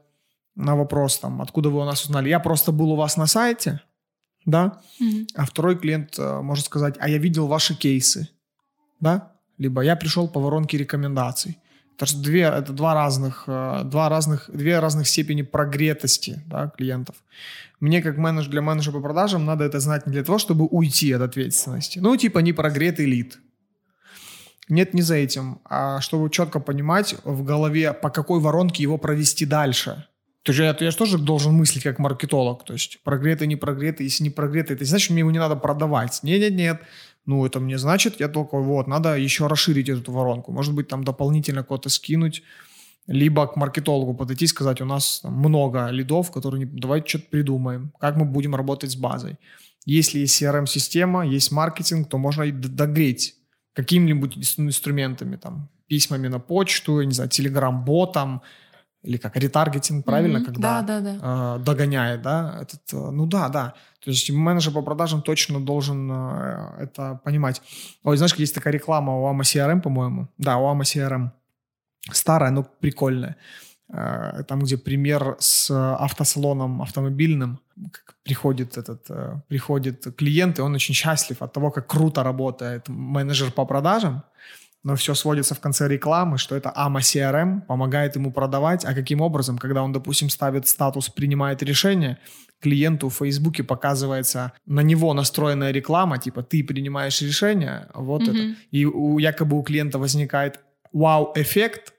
[0.55, 3.81] на вопрос, там, откуда вы у нас узнали, я просто был у вас на сайте,
[4.45, 5.27] да, mm-hmm.
[5.35, 8.29] а второй клиент э, может сказать, а я видел ваши кейсы,
[8.99, 11.57] да, либо я пришел по воронке рекомендаций.
[11.95, 17.15] Это же две, это два разных, э, два разных, две разных степени прогретости да, клиентов.
[17.79, 21.11] Мне как менеджер для менеджера по продажам надо это знать не для того, чтобы уйти
[21.11, 21.99] от ответственности.
[21.99, 23.39] Ну, типа не прогретый лид.
[24.69, 29.45] Нет, не за этим, а чтобы четко понимать в голове, по какой воронке его провести
[29.45, 30.05] дальше.
[30.49, 32.65] То есть я, я же тоже должен мыслить как маркетолог.
[32.65, 34.07] То есть прогретый, не прогретый.
[34.07, 36.23] Если не прогретый, это значит, мне его не надо продавать.
[36.23, 36.81] Нет-нет-нет.
[37.27, 40.51] Ну, это мне значит, я только вот, надо еще расширить эту воронку.
[40.51, 42.41] Может быть, там дополнительно кого-то скинуть,
[43.05, 47.91] либо к маркетологу подойти и сказать, у нас там, много лидов, которые, давайте что-то придумаем,
[47.99, 49.37] как мы будем работать с базой.
[49.85, 53.35] Если есть CRM-система, есть маркетинг, то можно и догреть
[53.73, 58.41] какими-нибудь инструментами, там, письмами на почту, я не знаю, телеграм-ботом,
[59.03, 60.45] или как ретаргетинг, правильно, mm-hmm.
[60.45, 61.55] когда да, да, да.
[61.55, 63.73] Э, догоняет, да, этот, э, ну да, да.
[64.03, 67.61] То есть менеджер по продажам точно должен э, это понимать.
[68.03, 70.27] Ой, знаешь, есть такая реклама у AMA CRM, по-моему.
[70.37, 71.29] Да, у AMA CRM.
[72.11, 73.35] Старая, но прикольная.
[73.93, 77.59] э, там, где пример с автосалоном автомобильным,
[78.23, 83.51] приходит этот, э, приходит клиент, и он очень счастлив от того, как круто работает менеджер
[83.51, 84.23] по продажам,
[84.83, 89.21] но все сводится в конце рекламы, что это AMA CRM помогает ему продавать, а каким
[89.21, 92.17] образом, когда он, допустим, ставит статус «принимает решение»,
[92.61, 98.51] клиенту в Фейсбуке показывается на него настроенная реклама, типа «ты принимаешь решение», вот mm-hmm.
[98.51, 98.59] это.
[98.71, 100.59] И у, якобы у клиента возникает
[100.93, 101.93] вау-эффект,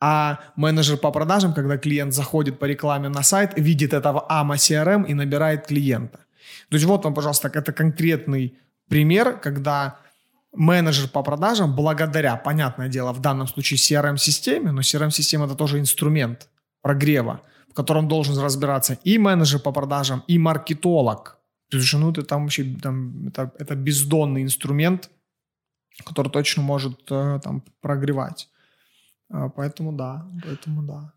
[0.00, 5.06] а менеджер по продажам, когда клиент заходит по рекламе на сайт, видит этого AMA CRM
[5.06, 6.18] и набирает клиента.
[6.68, 9.98] То есть вот вам, пожалуйста, это конкретный пример, когда
[10.52, 16.48] менеджер по продажам, благодаря, понятное дело, в данном случае CRM-системе, но CRM-система это тоже инструмент
[16.82, 21.38] прогрева, в котором должен разбираться и менеджер по продажам, и маркетолог.
[21.70, 25.10] То есть, ну, это там вообще там, это, это бездонный инструмент,
[26.04, 28.48] который точно может э, там прогревать.
[29.30, 31.12] А, поэтому да, поэтому да.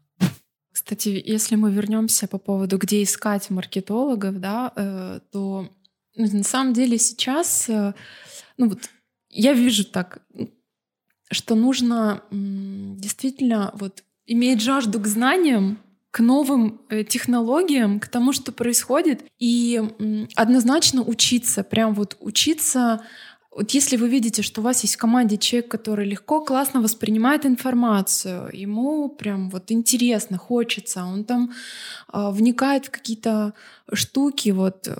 [0.72, 5.70] Кстати, если мы вернемся по поводу, где искать маркетологов, да, э, то
[6.16, 7.94] на самом деле сейчас, э,
[8.58, 8.90] ну вот
[9.36, 10.22] я вижу так,
[11.32, 15.80] что нужно действительно вот иметь жажду к знаниям,
[16.12, 19.82] к новым э, технологиям, к тому, что происходит, и
[20.36, 23.04] однозначно учиться, прям вот учиться
[23.56, 27.46] вот если вы видите, что у вас есть в команде человек, который легко, классно воспринимает
[27.46, 31.54] информацию, ему прям вот интересно, хочется, он там
[32.12, 33.54] э, вникает в какие-то
[33.94, 34.94] штуки, вот э,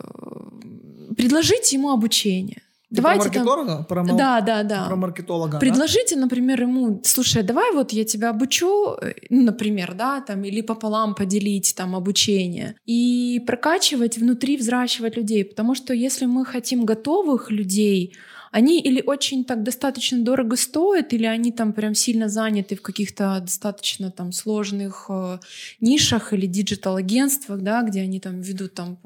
[1.18, 2.62] предложите ему обучение.
[2.96, 3.76] Давайте про маркетолога?
[3.76, 3.86] Там...
[3.86, 4.86] Про, да, да, да.
[4.88, 5.60] Про маркетолога.
[5.60, 6.22] Предложите, да?
[6.22, 8.98] например, ему, слушай, давай вот я тебя обучу,
[9.30, 15.76] ну, например, да, там, или пополам поделить там обучение и прокачивать внутри, взращивать людей, потому
[15.76, 18.16] что если мы хотим готовых людей,
[18.56, 23.38] они или очень так достаточно дорого стоят, или они там прям сильно заняты в каких-то
[23.42, 25.40] достаточно там сложных э,
[25.82, 28.98] нишах или диджитал-агентствах, да, где они там ведут там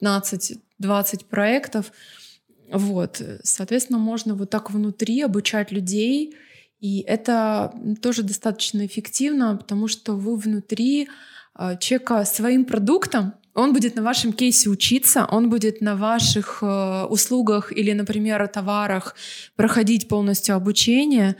[0.00, 1.92] 15-20 проектов.
[2.72, 6.34] Вот, соответственно, можно вот так внутри обучать людей,
[6.80, 11.08] и это тоже достаточно эффективно, потому что вы внутри
[11.58, 17.04] э, человека своим продуктом, он будет на вашем кейсе учиться, он будет на ваших э,
[17.10, 19.14] услугах или, например, товарах
[19.56, 21.36] проходить полностью обучение.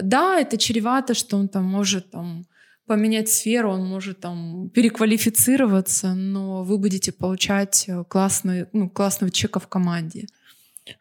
[0.00, 2.46] Да, это чревато, что он там может там,
[2.86, 9.60] поменять сферу, он может там переквалифицироваться, но вы будете получать э, классный, ну, классного человека
[9.60, 10.26] в команде.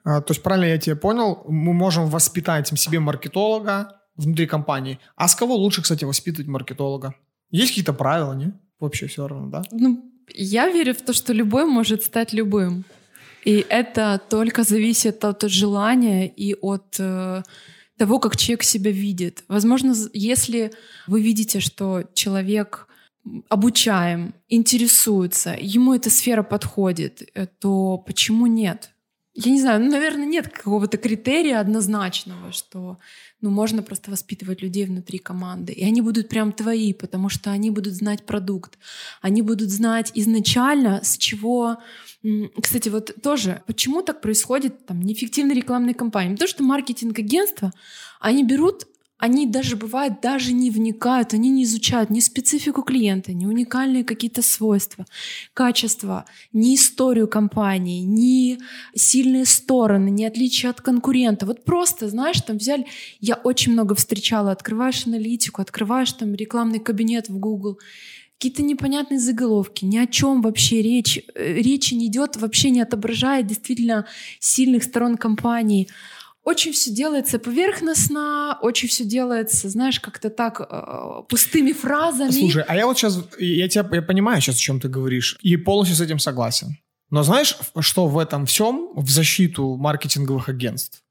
[0.04, 5.00] А, то есть, правильно я тебя понял, мы можем воспитать себе маркетолога внутри компании.
[5.16, 7.16] А с кого лучше, кстати, воспитывать маркетолога?
[7.52, 8.54] Есть какие-то правила, не?
[8.80, 9.62] Вообще все равно, да?
[9.72, 12.86] Ну, я верю в то, что любой может стать любым.
[13.46, 17.44] И это только зависит от желания и от э,
[17.98, 19.44] того, как человек себя видит.
[19.48, 20.72] Возможно, если
[21.08, 22.88] вы видите, что человек
[23.50, 28.93] обучаем, интересуется, ему эта сфера подходит, э, то почему нет?
[29.36, 33.00] Я не знаю, ну, наверное, нет какого-то критерия однозначного, что
[33.42, 35.74] ну, можно просто воспитывать людей внутри команды.
[35.74, 38.78] И они будут прям твои, потому что они будут знать продукт.
[39.22, 41.78] Они будут знать изначально, с чего...
[42.62, 46.34] Кстати, вот тоже, почему так происходит там неэффективные рекламные кампании?
[46.34, 47.74] Потому что маркетинг-агентства,
[48.20, 48.88] они берут
[49.24, 54.42] они даже бывают даже не вникают, они не изучают ни специфику клиента, ни уникальные какие-то
[54.42, 55.06] свойства,
[55.54, 58.60] качества, ни историю компании, ни
[58.94, 61.46] сильные стороны, ни отличия от конкурента.
[61.46, 62.86] Вот просто, знаешь, там взяли,
[63.22, 67.80] я очень много встречала, открываешь аналитику, открываешь там рекламный кабинет в Google,
[68.38, 73.48] какие-то непонятные заголовки, ни о чем вообще речь, э, речи не идет, вообще не отображает
[73.48, 74.06] действительно
[74.42, 75.88] сильных сторон компании
[76.44, 82.32] очень все делается поверхностно, очень все делается, знаешь, как-то так э, пустыми фразами.
[82.32, 85.56] Слушай, а я вот сейчас, я тебя я понимаю сейчас, о чем ты говоришь, и
[85.56, 86.78] полностью с этим согласен.
[87.10, 91.04] Но знаешь, что в этом всем в защиту маркетинговых агентств?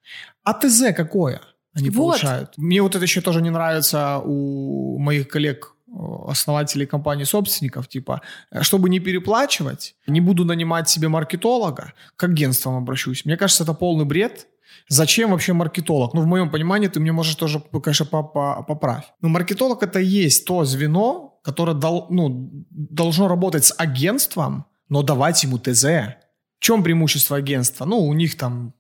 [0.43, 1.41] АТЗ какое
[1.75, 2.13] они вот.
[2.13, 2.59] получают?
[2.59, 5.77] Мне вот это еще тоже не нравится у моих коллег
[6.27, 8.23] основателей компании собственников, типа,
[8.63, 13.25] чтобы не переплачивать, не буду нанимать себе маркетолога, к агентствам обращусь.
[13.25, 14.49] Мне кажется, это полный бред,
[14.89, 16.15] Зачем вообще маркетолог?
[16.15, 19.05] Ну, в моем понимании, ты мне можешь тоже, конечно, поправь.
[19.21, 25.03] Но маркетолог это и есть то звено, которое дол, ну, должно работать с агентством, но
[25.03, 25.85] давать ему ТЗ.
[25.85, 27.85] В чем преимущество агентства?
[27.85, 28.75] Ну, у них там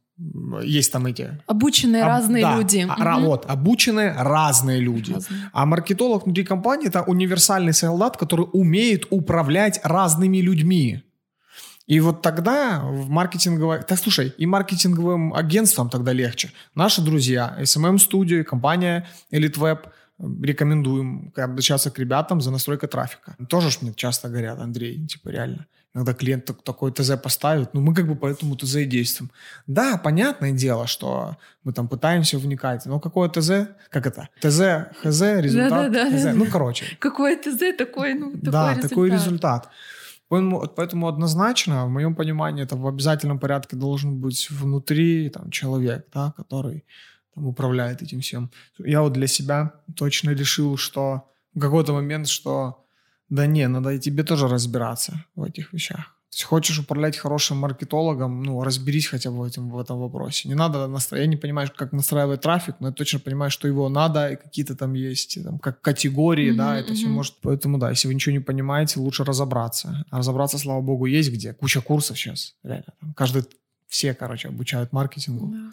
[0.63, 1.39] есть там эти...
[1.47, 2.87] Обученные об, разные да, люди.
[2.89, 3.27] А, угу.
[3.27, 5.13] Вот, обученные разные люди.
[5.13, 5.51] Разные.
[5.53, 11.03] А маркетолог внутри компании это универсальный солдат, который умеет управлять разными людьми.
[11.87, 13.83] И вот тогда в маркетинговой...
[13.83, 16.51] Так, слушай, и маркетинговым агентствам тогда легче.
[16.75, 19.79] Наши друзья, SMM-студии, компания EliteWeb,
[20.43, 23.37] рекомендуем обращаться к ребятам за настройкой трафика.
[23.49, 25.67] Тоже ж мне часто говорят, Андрей, типа реально.
[25.95, 29.31] Иногда клиент такой ТЗ поставит, ну мы как бы по этому ТЗ и действуем.
[29.67, 34.31] Да, понятное дело, что мы там пытаемся вникать, но какое ТЗ, как это?
[34.41, 36.23] ТЗ, ХЗ, результат, да, да, ХЗ.
[36.25, 36.33] Да.
[36.33, 36.97] Ну, короче.
[36.99, 38.91] Какое ТЗ, такой, ну, такой да, результат.
[38.91, 39.69] такой результат.
[40.29, 46.07] Поэтому, поэтому однозначно, в моем понимании, это в обязательном порядке должен быть внутри там, человек,
[46.15, 46.87] да, который
[47.35, 48.51] там, управляет этим всем.
[48.79, 52.83] Я вот для себя точно решил, что в какой-то момент, что
[53.33, 56.15] да не, надо и тебе тоже разбираться в этих вещах.
[56.31, 60.49] То есть хочешь управлять хорошим маркетологом, ну, разберись хотя бы в этом, в этом вопросе.
[60.49, 63.89] Не надо настроить, я не понимаю, как настраивать трафик, но я точно понимаю, что его
[63.89, 66.97] надо, и какие-то там есть там, как категории, mm-hmm, да, это mm-hmm.
[66.97, 67.35] все может...
[67.43, 70.05] Поэтому, да, если вы ничего не понимаете, лучше разобраться.
[70.11, 71.55] А разобраться, слава богу, есть где.
[71.55, 72.93] Куча курсов сейчас, реально.
[73.01, 73.45] Там каждый,
[73.89, 75.47] все, короче, обучают маркетингу.
[75.47, 75.73] Yeah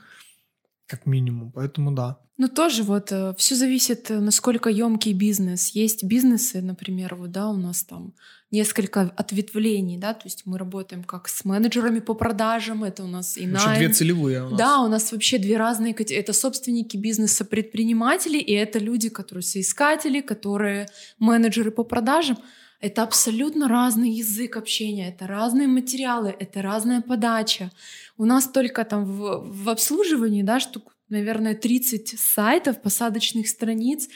[0.90, 1.52] как минимум.
[1.52, 2.18] Поэтому да.
[2.38, 5.76] Но тоже вот э, все зависит, э, насколько емкий бизнес.
[5.76, 8.14] Есть бизнесы, например, вот да, у нас там
[8.52, 13.38] несколько ответвлений, да, то есть мы работаем как с менеджерами по продажам, это у нас
[13.38, 13.78] и найм.
[13.78, 14.58] две целевые у нас.
[14.58, 16.22] Да, у нас вообще две разные категории.
[16.22, 20.88] Это собственники бизнеса, предприниматели, и это люди, которые соискатели, которые
[21.20, 22.38] менеджеры по продажам.
[22.82, 27.72] Это абсолютно разный язык общения, это разные материалы, это разная подача.
[28.18, 34.08] У нас только там в, в обслуживании, да, штук, наверное, 30 сайтов, посадочных страниц,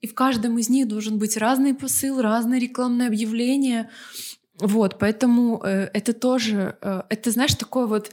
[0.00, 3.90] и в каждом из них должен быть разный посыл, разное рекламное объявление.
[4.60, 8.12] Вот, поэтому э, это тоже, э, это, знаешь, такое вот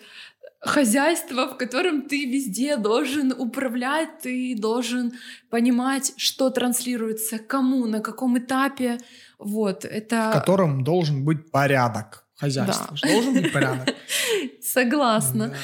[0.61, 5.13] хозяйство, в котором ты везде должен управлять, ты должен
[5.49, 8.99] понимать, что транслируется, кому, на каком этапе.
[9.39, 10.29] Вот, это...
[10.29, 12.95] В котором должен быть порядок хозяйства.
[13.01, 13.11] Да.
[13.11, 13.95] Должен быть порядок.
[14.61, 15.49] Согласна.
[15.49, 15.55] Да.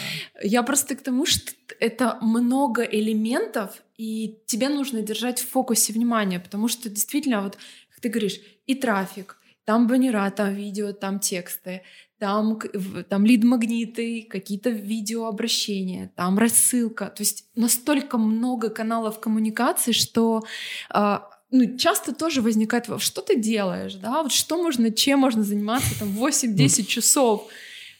[0.41, 6.39] Я просто к тому, что это много элементов, и тебе нужно держать в фокусе внимания,
[6.39, 7.57] потому что действительно, вот
[7.89, 11.81] как ты говоришь, и трафик, там баннера, там видео, там тексты,
[12.19, 12.59] там,
[13.09, 17.07] там лид-магниты, какие-то видеообращения, там рассылка.
[17.07, 20.43] То есть настолько много каналов коммуникации, что
[20.89, 25.97] а, ну, часто тоже возникает, что ты делаешь, да, вот что можно, чем можно заниматься
[25.99, 27.47] там 8-10 часов.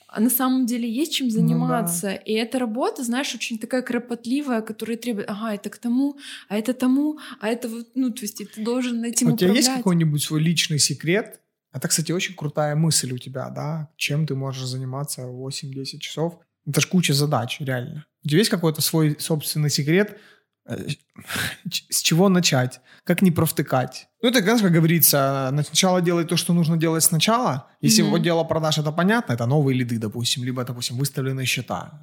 [0.10, 2.08] А на самом деле есть чем заниматься.
[2.08, 2.22] Ну, да.
[2.26, 6.74] И эта работа, знаешь, очень такая кропотливая, которая требует, ага, это к тому, а это
[6.74, 10.42] тому, а это вот, ну, то есть ты должен этим У тебя есть какой-нибудь свой
[10.42, 11.42] личный секрет,
[11.78, 16.40] это, кстати, очень крутая мысль у тебя, да, чем ты можешь заниматься 8-10 часов.
[16.66, 18.06] Это ж куча задач, реально.
[18.24, 20.18] У тебя есть какой-то свой собственный секрет,
[20.66, 20.88] э,
[21.90, 24.08] с чего начать, как не провтыкать.
[24.22, 27.68] Ну, это, как говорится, сначала делай то, что нужно делать сначала.
[27.82, 28.10] Если mm-hmm.
[28.10, 32.02] вот дело продаж, это понятно, это новые лиды, допустим, либо, допустим, выставленные счета.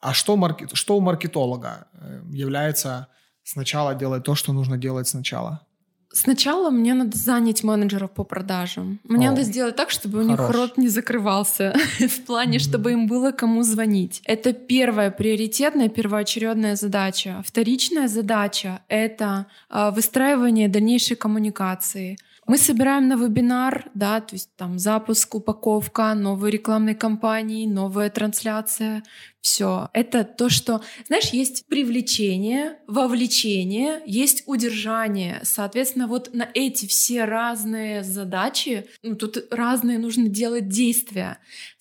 [0.00, 0.68] А что, марки...
[0.72, 3.08] что у маркетолога э, является
[3.44, 5.66] сначала делать то, что нужно делать сначала?
[6.12, 8.98] Сначала мне надо занять менеджеров по продажам.
[9.04, 11.72] Мне О, надо сделать так, чтобы у них рот не закрывался.
[11.98, 12.68] в плане, mm-hmm.
[12.68, 14.20] чтобы им было кому звонить.
[14.24, 17.42] Это первая приоритетная, первоочередная задача.
[17.46, 24.78] Вторичная задача— это э, выстраивание дальнейшей коммуникации— мы собираем на вебинар, да, то есть там
[24.78, 29.02] запуск, упаковка новой рекламной кампании, новая трансляция,
[29.40, 29.88] все.
[29.92, 35.40] Это то, что, знаешь, есть привлечение, вовлечение, есть удержание.
[35.44, 41.38] Соответственно, вот на эти все разные задачи, ну, тут разные нужно делать действия.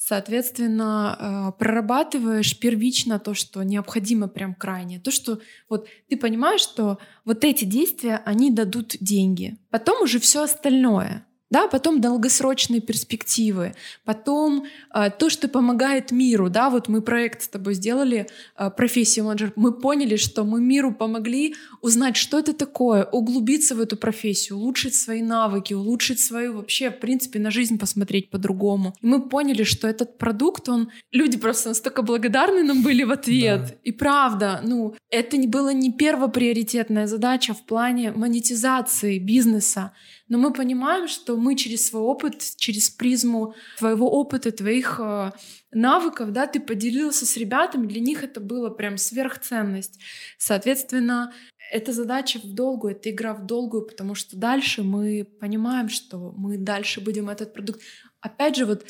[0.10, 4.99] Соответственно, э, прорабатываешь первично то, что необходимо прям крайне.
[4.99, 5.39] То, что
[5.70, 9.60] вот ты понимаешь, что вот эти действия, они дадут деньги.
[9.70, 13.74] Потом уже все остальное— да, потом долгосрочные перспективы,
[14.06, 18.28] потом э, то, что помогает миру, да, вот мы проект с тобой сделали,
[18.58, 23.82] э, профессию менеджер, мы поняли, что мы миру помогли узнать, что это такое, углубиться в
[23.82, 28.95] эту профессию, улучшить свои навыки, улучшить свою вообще, в принципе, на жизнь посмотреть по-другому.
[29.02, 33.62] И мы поняли, что этот продукт, он, люди просто настолько благодарны нам были в ответ.
[33.62, 33.74] Да.
[33.84, 39.91] И правда, ну, это не было не первоприоритетная задача в плане монетизации бизнеса,
[40.30, 45.32] но мы понимаем, что мы через свой опыт, через призму твоего опыта, твоих э,
[45.72, 50.00] навыков, да, ты поделился с ребятами, для них это было прям сверхценность.
[50.38, 51.34] Соответственно,
[51.72, 56.58] эта задача в долгую, это игра в долгую, потому что дальше мы понимаем, что мы
[56.58, 57.82] дальше будем этот продукт.
[58.22, 58.86] Опять же, вот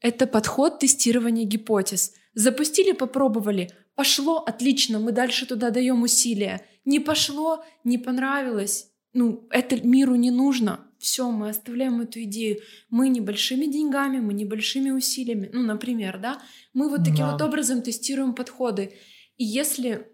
[0.00, 2.12] это подход тестирования гипотез.
[2.34, 6.60] Запустили, попробовали, пошло, отлично, мы дальше туда даем усилия.
[6.84, 10.80] Не пошло, не понравилось, ну, это миру не нужно.
[10.98, 12.58] Все, мы оставляем эту идею.
[12.90, 16.40] Мы небольшими деньгами, мы небольшими усилиями, ну, например, да,
[16.74, 17.32] мы вот таким да.
[17.32, 18.92] вот образом тестируем подходы.
[19.36, 20.06] И если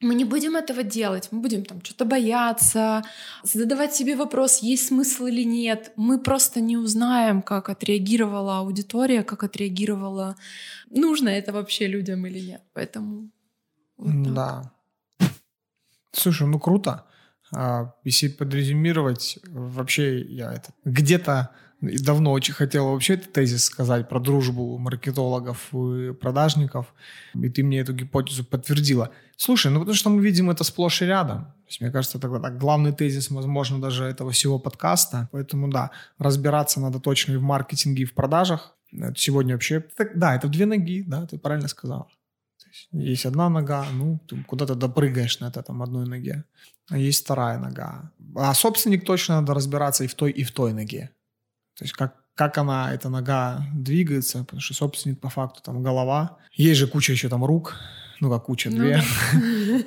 [0.00, 3.02] Мы не будем этого делать, мы будем там что-то бояться,
[3.42, 5.92] задавать себе вопрос, есть смысл или нет.
[5.96, 10.36] Мы просто не узнаем, как отреагировала аудитория, как отреагировала,
[10.90, 12.62] нужно это вообще людям или нет.
[12.74, 13.30] Поэтому
[13.96, 14.72] вот да.
[16.12, 17.04] Слушай, ну круто.
[17.54, 24.18] А, если подрезюмировать, вообще я это где-то давно очень хотел вообще этот тезис сказать про
[24.18, 26.92] дружбу маркетологов и продажников,
[27.34, 29.10] и ты мне эту гипотезу подтвердила.
[29.36, 31.44] Слушай, ну потому что мы видим это сплошь и рядом.
[31.44, 35.28] То есть, мне кажется, это так, главный тезис, возможно, даже этого всего подкаста.
[35.32, 38.74] Поэтому да, разбираться надо точно и в маркетинге, и в продажах.
[39.16, 39.80] Сегодня вообще...
[39.80, 42.10] Так, да, это две ноги, да, ты правильно сказал.
[42.78, 46.44] Есть, есть одна нога, ну, ты куда-то допрыгаешь на это там одной ноге.
[46.90, 48.12] А есть вторая нога.
[48.34, 51.10] А собственник точно надо разбираться и в той, и в той ноге.
[51.76, 56.38] То есть как, как она, эта нога двигается, потому что собственник по факту там голова.
[56.52, 57.76] Есть же куча еще там рук,
[58.20, 59.02] ну как куча, ну две.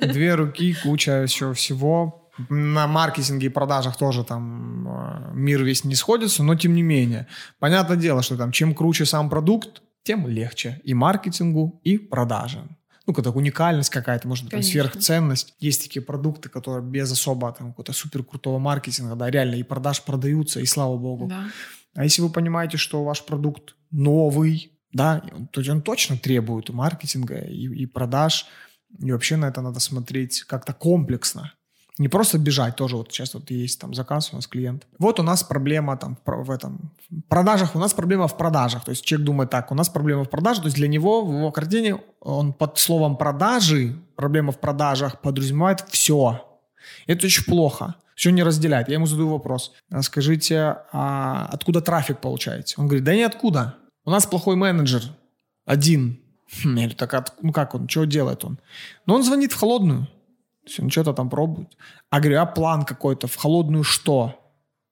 [0.00, 2.30] Две руки, куча еще всего.
[2.48, 7.26] На маркетинге и продажах тоже там э, мир весь не сходится, но тем не менее.
[7.58, 13.12] Понятное дело, что там чем круче сам продукт, тем легче и маркетингу, и продажам ну,
[13.12, 15.54] какая-то уникальность какая-то, может быть, сверхценность.
[15.58, 20.02] Есть такие продукты, которые без особо там какого-то супер крутого маркетинга, да, реально и продаж
[20.02, 21.26] продаются, и слава богу.
[21.26, 21.46] Да.
[21.94, 27.38] А если вы понимаете, что ваш продукт новый, да, то он точно требует и маркетинга,
[27.38, 28.46] и, и продаж,
[28.98, 31.52] и вообще на это надо смотреть как-то комплексно.
[31.98, 34.86] Не просто бежать, тоже вот сейчас вот есть там заказ у нас клиент.
[34.98, 38.84] Вот у нас проблема там в этом в продажах, у нас проблема в продажах.
[38.84, 41.32] То есть человек думает так, у нас проблема в продаже, то есть для него в
[41.32, 46.42] его картине он под словом продажи, проблема в продажах подразумевает все.
[47.06, 47.94] Это очень плохо.
[48.14, 48.88] Все не разделяет.
[48.88, 49.72] Я ему задаю вопрос.
[50.00, 52.74] Скажите, а откуда трафик получаете?
[52.78, 53.76] Он говорит, да ниоткуда.
[54.04, 55.02] У нас плохой менеджер.
[55.66, 56.20] Один.
[56.62, 58.58] Хм, я говорю, так ну как он, что делает он?
[59.06, 60.08] Ну он звонит в холодную.
[60.78, 61.76] Он что-то там пробует.
[62.10, 64.38] А говорю, а план какой-то в холодную что?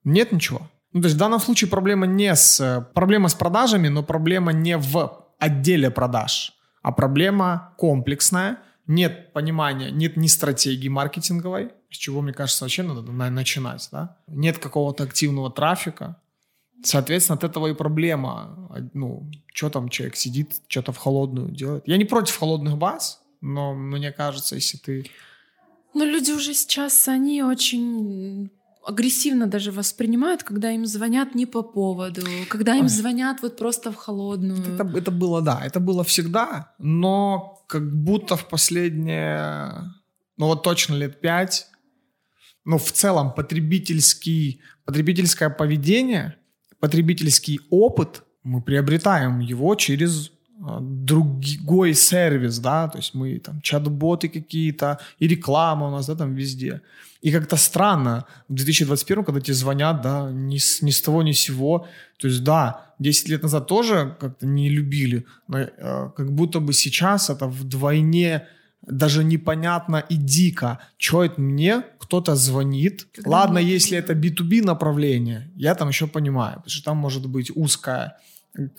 [0.05, 0.62] Нет ничего.
[0.93, 2.89] Ну, то есть в данном случае проблема не с...
[2.95, 6.53] Проблема с продажами, но проблема не в отделе продаж,
[6.83, 8.59] а проблема комплексная.
[8.87, 14.16] Нет понимания, нет ни стратегии маркетинговой, с чего, мне кажется, вообще надо начинать, да?
[14.27, 16.16] Нет какого-то активного трафика.
[16.83, 18.68] Соответственно, от этого и проблема.
[18.95, 21.85] Ну, что там человек сидит, что-то в холодную делает.
[21.87, 25.07] Я не против холодных баз, но мне кажется, если ты
[25.95, 28.51] но люди уже сейчас, они очень
[28.86, 33.97] агрессивно даже воспринимают, когда им звонят не по поводу, когда им звонят вот просто в
[33.97, 34.74] холодную.
[34.74, 39.93] Это, это было, да, это было всегда, но как будто в последние,
[40.36, 41.68] ну вот точно лет пять,
[42.64, 46.36] ну в целом потребительский, потребительское поведение,
[46.80, 54.98] потребительский опыт, мы приобретаем его через другой сервис, да, то есть мы там чат-боты какие-то,
[55.18, 56.80] и реклама у нас, да, там везде.
[57.22, 61.32] И как-то странно в 2021, когда тебе звонят, да, ни с, ни с того, ни
[61.32, 61.86] с сего.
[62.18, 66.72] То есть, да, 10 лет назад тоже как-то не любили, но э, как будто бы
[66.72, 68.46] сейчас это вдвойне
[68.82, 70.78] даже непонятно и дико.
[70.96, 71.82] Что это мне?
[71.98, 73.06] Кто-то звонит.
[73.14, 77.50] Когда Ладно, если это B2B направление, я там еще понимаю, потому что там может быть
[77.54, 78.16] узкая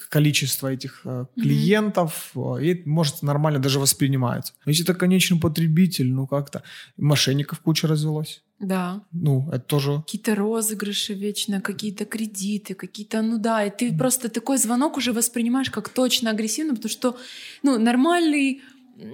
[0.09, 2.63] количество этих э, клиентов, mm-hmm.
[2.63, 4.53] и может нормально даже воспринимается.
[4.65, 6.63] Но если это конечный потребитель, ну как-то
[6.97, 8.43] мошенников куча развелось.
[8.59, 9.01] Да.
[9.11, 10.03] Ну, это тоже...
[10.05, 13.21] Какие-то розыгрыши вечно, какие-то кредиты, какие-то...
[13.21, 13.97] Ну да, и ты mm-hmm.
[13.97, 17.17] просто такой звонок уже воспринимаешь как точно агрессивно, потому что,
[17.63, 18.61] ну, нормальный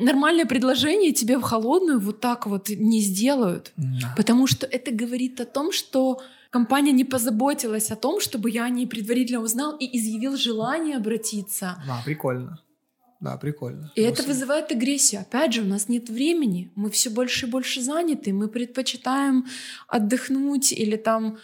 [0.02, 3.72] нормальное предложение тебе в холодную вот так вот не сделают.
[3.78, 4.14] Да.
[4.18, 8.86] Потому что это говорит о том, что компания не позаботилась о том, чтобы я не
[8.86, 11.82] предварительно узнал и изъявил желание обратиться.
[11.88, 12.60] Да, прикольно.
[13.20, 13.92] Да, прикольно.
[13.96, 15.22] И это вызывает агрессию.
[15.22, 19.46] Опять же, у нас нет времени, мы все больше и больше заняты, мы предпочитаем
[19.88, 21.38] отдохнуть или там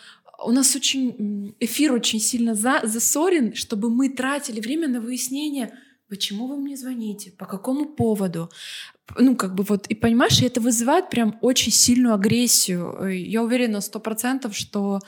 [0.45, 5.73] у нас очень эфир очень сильно за, засорен, чтобы мы тратили время на выяснение,
[6.09, 8.49] почему вы мне звоните, по какому поводу.
[9.17, 13.07] Ну, как бы вот, и понимаешь, и это вызывает прям очень сильную агрессию.
[13.07, 14.99] Я уверена сто процентов, что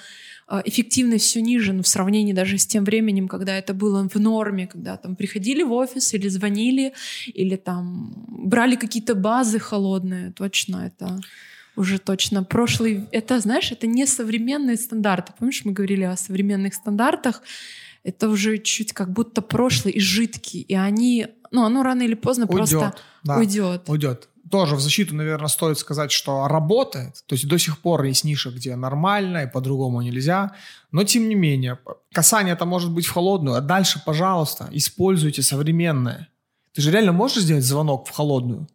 [0.50, 4.16] э, эффективность все ниже ну, в сравнении даже с тем временем, когда это было в
[4.20, 6.94] норме, когда там приходили в офис или звонили,
[7.28, 10.34] или там брали какие-то базы холодные.
[10.34, 11.20] Точно это
[11.78, 13.08] уже точно прошлый.
[13.12, 15.34] Это, знаешь, это не современные стандарты.
[15.38, 17.42] Помнишь, мы говорили о современных стандартах?
[18.06, 22.46] Это уже чуть как будто прошлый и жидкий, и они, ну, оно рано или поздно
[22.46, 23.90] уйдет, просто да, уйдет.
[23.90, 24.30] Уйдет.
[24.52, 27.24] Тоже в защиту, наверное, стоит сказать, что работает.
[27.26, 30.52] То есть до сих пор есть ниша, где нормально и по-другому нельзя.
[30.92, 31.80] Но тем не менее,
[32.14, 36.30] касание это может быть в холодную, а дальше, пожалуйста, используйте современное.
[36.74, 38.68] Ты же реально можешь сделать звонок в холодную?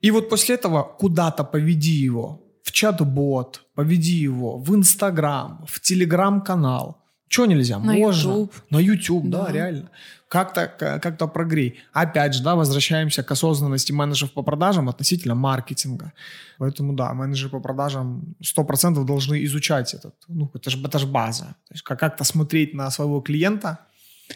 [0.00, 7.01] И вот после этого куда-то поведи его, в чат-бот, поведи его в Инстаграм, в Телеграм-канал.
[7.32, 7.78] Чего нельзя?
[7.78, 8.30] На Можно.
[8.30, 8.52] YouTube.
[8.70, 9.52] На YouTube, да, Да.
[9.52, 9.90] реально.
[10.28, 10.66] Как-то
[11.02, 11.80] как прогрей.
[11.94, 16.12] Опять же, да, возвращаемся к осознанности менеджеров по продажам относительно маркетинга.
[16.58, 20.14] Поэтому, да, менеджеры по продажам 100% должны изучать этот.
[20.28, 21.44] Ну, это же это ж база.
[21.68, 23.78] То есть как- как-то смотреть на своего клиента,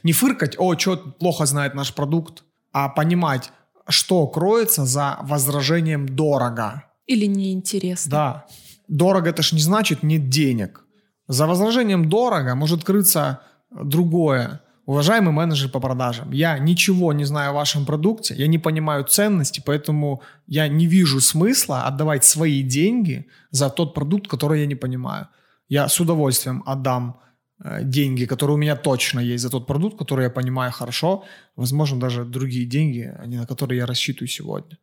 [0.03, 3.53] не фыркать, о, что плохо знает наш продукт, а понимать,
[3.89, 6.83] что кроется за возражением «дорого».
[7.07, 8.11] Или неинтересно.
[8.11, 8.47] Да.
[8.89, 10.83] Дорого это ж не значит нет денег.
[11.29, 14.61] За возражением дорого может крыться другое.
[14.87, 19.61] Уважаемый менеджер по продажам, я ничего не знаю о вашем продукте, я не понимаю ценности,
[19.67, 25.27] поэтому я не вижу смысла отдавать свои деньги за тот продукт, который я не понимаю.
[25.69, 27.21] Я с удовольствием отдам
[27.65, 31.25] э, деньги, которые у меня точно есть за тот продукт, который я понимаю хорошо,
[31.57, 34.79] возможно, даже другие деньги, не на которые я рассчитываю сегодня.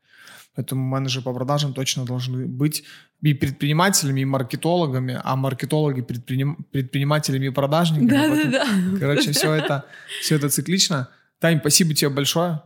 [0.55, 2.83] Поэтому менеджеры по продажам точно должны быть
[3.21, 8.09] и предпринимателями, и маркетологами, а маркетологи предприним- предпринимателями и продажниками.
[8.09, 8.99] Поэтому, Да-да-да.
[8.99, 9.85] Короче, все это,
[10.21, 11.09] все это циклично.
[11.39, 12.61] Тань, спасибо тебе большое.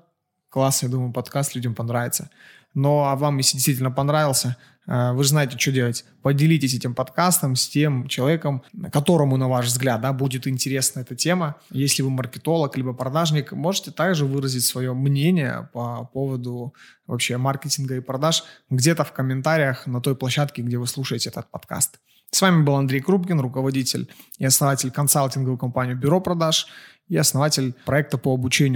[0.49, 2.29] Класс, я думаю, подкаст людям понравится.
[2.73, 4.57] Но а вам, если действительно понравился,
[4.88, 6.05] вы же знаете, что делать.
[6.21, 11.57] Поделитесь этим подкастом с тем человеком, которому, на ваш взгляд, да, будет интересна эта тема.
[11.71, 16.73] Если вы маркетолог либо продажник, можете также выразить свое мнение по поводу
[17.05, 21.99] вообще маркетинга и продаж где-то в комментариях на той площадке, где вы слушаете этот подкаст.
[22.31, 26.67] С вами был Андрей Крупкин, руководитель и основатель консалтинговой компании «Бюро продаж»
[27.07, 28.75] и основатель проекта по обучению